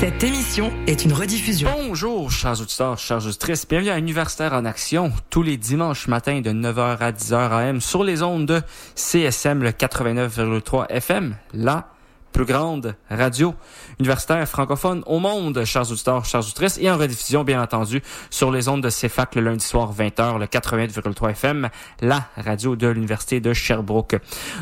Cette 0.00 0.24
émission 0.24 0.72
est 0.86 1.04
une 1.04 1.12
rediffusion. 1.12 1.68
Bonjour, 1.76 2.30
chers 2.30 2.58
auditeurs, 2.58 2.96
chers 2.96 3.26
auditrices. 3.26 3.68
Bienvenue 3.68 3.90
à 3.90 3.98
Universitaire 3.98 4.54
en 4.54 4.64
Action, 4.64 5.12
tous 5.28 5.42
les 5.42 5.58
dimanches 5.58 6.08
matins 6.08 6.40
de 6.40 6.52
9h 6.52 6.96
à 7.00 7.12
10h 7.12 7.34
AM 7.34 7.82
sur 7.82 8.02
les 8.02 8.22
ondes 8.22 8.46
de 8.46 8.62
CSM, 8.94 9.62
le 9.62 9.72
89,3 9.72 10.86
FM, 10.88 11.36
la 11.52 11.88
plus 12.32 12.46
grande 12.46 12.94
radio 13.10 13.54
universitaire 13.98 14.48
francophone 14.48 15.02
au 15.04 15.18
monde, 15.18 15.66
chers 15.66 15.92
auditeurs, 15.92 16.24
chers 16.24 16.40
auditrices, 16.40 16.78
et 16.78 16.90
en 16.90 16.96
rediffusion, 16.96 17.44
bien 17.44 17.60
entendu, 17.60 18.02
sur 18.30 18.50
les 18.50 18.68
ondes 18.68 18.82
de 18.82 18.88
CFAC 18.88 19.34
le 19.34 19.42
lundi 19.42 19.66
soir 19.66 19.92
20h, 19.92 20.38
le 20.38 20.46
88,3 20.46 21.32
FM, 21.32 21.68
la 22.00 22.26
radio 22.38 22.74
de 22.74 22.86
l'Université 22.86 23.40
de 23.40 23.52
Sherbrooke. 23.52 24.16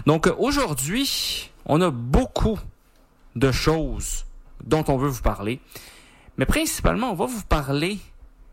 Donc, 0.04 0.28
aujourd'hui, 0.36 1.52
on 1.64 1.80
a 1.80 1.90
beaucoup 1.90 2.58
de 3.36 3.52
choses 3.52 4.24
dont 4.64 4.84
on 4.88 4.96
veut 4.96 5.08
vous 5.08 5.22
parler. 5.22 5.60
Mais 6.36 6.46
principalement, 6.46 7.10
on 7.10 7.14
va 7.14 7.26
vous 7.26 7.42
parler 7.42 7.98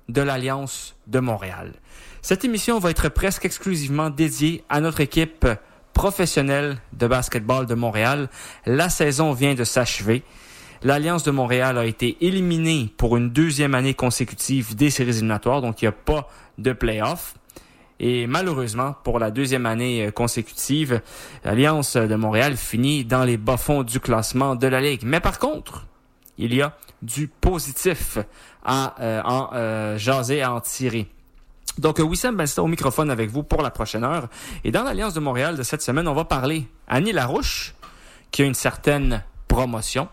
de 0.09 0.22
l'Alliance 0.22 0.95
de 1.08 1.19
Montréal. 1.19 1.74
Cette 2.22 2.43
émission 2.43 2.80
va 2.80 2.90
être 2.90 3.09
presque 3.09 3.45
exclusivement 3.45 4.09
dédiée 4.09 4.64
à 4.69 4.82
notre 4.82 5.01
équipe 5.01 5.48
professionnelle 5.93 6.77
de 6.93 7.08
basketball 7.08 7.66
de 7.66 7.75
Montréal. 7.75 8.30
La 8.66 8.90
saison 8.90 9.34
vient 9.34 9.53
de 9.53 9.64
s'achever. 9.64 10.24
L'Alliance 10.84 11.24
de 11.24 11.32
Montréal 11.32 11.77
a 11.77 11.85
été 11.85 12.17
éliminée 12.22 12.93
pour 12.98 13.17
une 13.17 13.32
deuxième 13.32 13.74
année 13.74 13.93
consécutive 13.93 14.75
des 14.75 14.90
séries 14.90 15.11
éliminatoires, 15.11 15.61
donc 15.61 15.82
il 15.82 15.85
n'y 15.85 15.90
a 15.90 15.93
pas 15.93 16.30
de 16.58 16.74
playoff. 16.74 17.35
Et 18.00 18.27
malheureusement, 18.27 18.93
pour 19.03 19.19
la 19.19 19.32
deuxième 19.32 19.66
année 19.66 20.08
euh, 20.08 20.11
consécutive, 20.11 21.01
l'Alliance 21.45 21.95
de 21.95 22.16
Montréal 22.16 22.58
finit 22.58 23.06
dans 23.06 23.24
les 23.24 23.38
bas-fonds 23.38 23.84
du 23.84 24.00
classement 24.00 24.56
de 24.56 24.67
la 24.67 24.82
Ligue. 24.82 25.03
Mais 25.06 25.22
par 25.22 25.40
contre, 25.40 25.88
il 26.38 26.54
y 26.54 26.62
a 26.62 26.76
du 27.02 27.28
positif 27.28 28.18
à 28.64 28.96
euh, 29.00 29.22
en 29.24 29.50
euh, 29.54 29.98
jaser, 29.98 30.42
à 30.42 30.54
en 30.54 30.62
tirer. 30.62 31.08
Donc, 31.78 32.00
euh, 32.00 32.04
Wissam 32.04 32.36
Basta 32.36 32.64
au 32.64 32.68
microphone 32.68 33.12
avec 33.12 33.30
vous 33.30 33.44
pour 33.44 33.62
la 33.62 33.70
prochaine 33.70 34.04
heure. 34.04 34.28
Et 34.64 34.72
dans 34.72 34.84
l'Alliance 34.84 35.14
de 35.14 35.20
Montréal 35.20 35.58
de 35.58 35.64
cette 35.64 35.82
semaine, 35.82 36.08
on 36.08 36.14
va 36.14 36.26
parler 36.26 36.68
Annie 36.88 37.12
Larouche, 37.12 37.74
qui 38.32 38.44
a 38.44 38.46
une 38.46 38.54
certaine 38.54 39.24
promotion. 39.48 40.08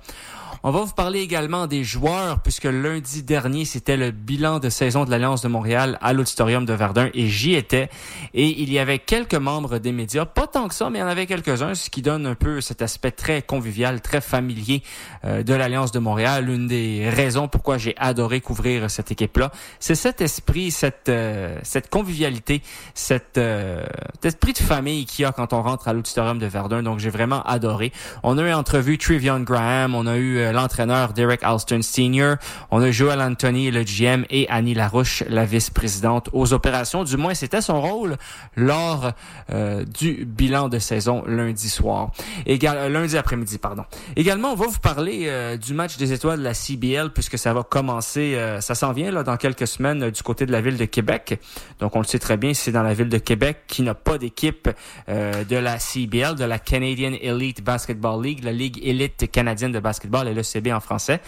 On 0.64 0.70
va 0.70 0.82
vous 0.82 0.92
parler 0.92 1.18
également 1.18 1.66
des 1.66 1.82
joueurs, 1.82 2.38
puisque 2.38 2.66
lundi 2.66 3.24
dernier, 3.24 3.64
c'était 3.64 3.96
le 3.96 4.12
bilan 4.12 4.60
de 4.60 4.68
saison 4.68 5.04
de 5.04 5.10
l'Alliance 5.10 5.42
de 5.42 5.48
Montréal 5.48 5.98
à 6.00 6.12
l'Auditorium 6.12 6.64
de 6.64 6.72
Verdun, 6.72 7.10
et 7.14 7.26
j'y 7.26 7.54
étais. 7.54 7.90
Et 8.32 8.62
il 8.62 8.72
y 8.72 8.78
avait 8.78 9.00
quelques 9.00 9.34
membres 9.34 9.78
des 9.78 9.90
médias, 9.90 10.24
pas 10.24 10.46
tant 10.46 10.68
que 10.68 10.74
ça, 10.74 10.88
mais 10.88 10.98
il 10.98 11.00
y 11.00 11.04
en 11.04 11.08
avait 11.08 11.26
quelques-uns, 11.26 11.74
ce 11.74 11.90
qui 11.90 12.00
donne 12.00 12.26
un 12.26 12.36
peu 12.36 12.60
cet 12.60 12.80
aspect 12.80 13.10
très 13.10 13.42
convivial, 13.42 14.00
très 14.00 14.20
familier 14.20 14.84
euh, 15.24 15.42
de 15.42 15.52
l'Alliance 15.52 15.90
de 15.90 15.98
Montréal. 15.98 16.48
Une 16.48 16.68
des 16.68 17.10
raisons 17.10 17.48
pourquoi 17.48 17.76
j'ai 17.76 17.96
adoré 17.96 18.40
couvrir 18.40 18.88
cette 18.88 19.10
équipe-là, 19.10 19.50
c'est 19.80 19.96
cet 19.96 20.20
esprit, 20.20 20.70
cette, 20.70 21.08
euh, 21.08 21.58
cette 21.64 21.90
convivialité, 21.90 22.62
cet, 22.94 23.36
euh, 23.36 23.84
cet 24.12 24.26
esprit 24.26 24.52
de 24.52 24.58
famille 24.58 25.06
qu'il 25.06 25.24
y 25.24 25.26
a 25.26 25.32
quand 25.32 25.54
on 25.54 25.62
rentre 25.62 25.88
à 25.88 25.92
l'Auditorium 25.92 26.38
de 26.38 26.46
Verdun. 26.46 26.84
Donc, 26.84 27.00
j'ai 27.00 27.10
vraiment 27.10 27.42
adoré. 27.42 27.92
On 28.22 28.38
a 28.38 28.42
eu 28.42 28.52
entrevu 28.52 28.96
Trivion 28.96 29.40
Graham, 29.40 29.96
on 29.96 30.06
a 30.06 30.16
eu 30.18 30.38
euh, 30.38 30.51
l'entraîneur 30.52 31.12
Derek 31.12 31.40
Alston 31.42 31.80
Sr. 31.82 32.36
On 32.70 32.82
a 32.82 32.90
Joel 32.90 33.20
Anthony, 33.20 33.70
le 33.70 33.82
GM, 33.84 34.24
et 34.30 34.48
Annie 34.48 34.74
Larouche, 34.74 35.24
la 35.28 35.44
vice-présidente 35.44 36.28
aux 36.32 36.52
opérations. 36.52 37.04
Du 37.04 37.16
moins, 37.16 37.34
c'était 37.34 37.60
son 37.60 37.80
rôle 37.80 38.16
lors 38.56 39.12
euh, 39.50 39.84
du 39.84 40.24
bilan 40.24 40.68
de 40.68 40.78
saison 40.78 41.24
lundi 41.26 41.68
soir. 41.68 42.10
Égal, 42.46 42.76
euh, 42.78 42.88
lundi 42.88 43.16
après-midi, 43.16 43.58
pardon. 43.58 43.84
Également, 44.16 44.52
on 44.52 44.56
va 44.56 44.66
vous 44.66 44.80
parler 44.80 45.24
euh, 45.26 45.56
du 45.56 45.74
match 45.74 45.96
des 45.96 46.12
étoiles 46.12 46.38
de 46.38 46.44
la 46.44 46.54
CBL 46.54 47.10
puisque 47.12 47.38
ça 47.38 47.52
va 47.52 47.62
commencer, 47.62 48.38
ça 48.60 48.74
s'en 48.74 48.92
vient 48.92 49.10
là 49.10 49.22
dans 49.22 49.36
quelques 49.36 49.66
semaines 49.66 50.10
du 50.10 50.22
côté 50.22 50.46
de 50.46 50.52
la 50.52 50.60
ville 50.60 50.76
de 50.76 50.84
Québec. 50.84 51.40
Donc, 51.80 51.96
on 51.96 52.00
le 52.00 52.04
sait 52.04 52.18
très 52.18 52.36
bien, 52.36 52.54
c'est 52.54 52.72
dans 52.72 52.82
la 52.82 52.94
ville 52.94 53.08
de 53.08 53.18
Québec 53.18 53.64
qui 53.66 53.82
n'a 53.82 53.94
pas 53.94 54.18
d'équipe 54.18 54.68
de 55.08 55.56
la 55.56 55.78
CBL, 55.78 56.34
de 56.36 56.44
la 56.44 56.58
Canadian 56.58 57.12
Elite 57.20 57.62
Basketball 57.62 58.22
League, 58.22 58.44
la 58.44 58.52
Ligue 58.52 58.80
élite 58.82 59.30
canadienne 59.30 59.72
de 59.72 59.80
basketball, 59.80 60.28
et 60.28 60.34
l'ECB 60.42 60.72
en 60.72 60.80
français. 60.80 61.20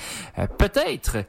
Peut-être 0.59 1.25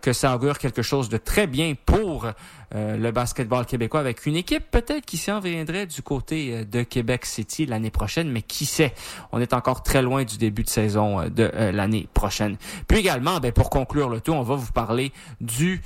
que 0.00 0.12
ça 0.12 0.34
augure 0.34 0.58
quelque 0.58 0.82
chose 0.82 1.08
de 1.08 1.16
très 1.16 1.46
bien 1.46 1.74
pour 1.86 2.26
euh, 2.74 2.96
le 2.96 3.10
basketball 3.10 3.66
québécois 3.66 4.00
avec 4.00 4.26
une 4.26 4.36
équipe 4.36 4.70
peut-être 4.70 5.04
qui 5.04 5.16
s'en 5.16 5.40
viendrait 5.40 5.86
du 5.86 6.02
côté 6.02 6.54
euh, 6.54 6.64
de 6.64 6.82
Québec 6.82 7.26
City 7.26 7.66
l'année 7.66 7.90
prochaine, 7.90 8.30
mais 8.30 8.42
qui 8.42 8.64
sait, 8.64 8.94
on 9.32 9.40
est 9.40 9.52
encore 9.54 9.82
très 9.82 10.02
loin 10.02 10.24
du 10.24 10.38
début 10.38 10.62
de 10.62 10.68
saison 10.68 11.20
euh, 11.20 11.28
de 11.28 11.50
l'année 11.72 12.08
prochaine. 12.14 12.56
Puis 12.86 12.98
également, 12.98 13.40
ben, 13.40 13.52
pour 13.52 13.70
conclure 13.70 14.08
le 14.08 14.20
tout, 14.20 14.32
on 14.32 14.42
va 14.42 14.54
vous 14.54 14.72
parler 14.72 15.12
du 15.40 15.82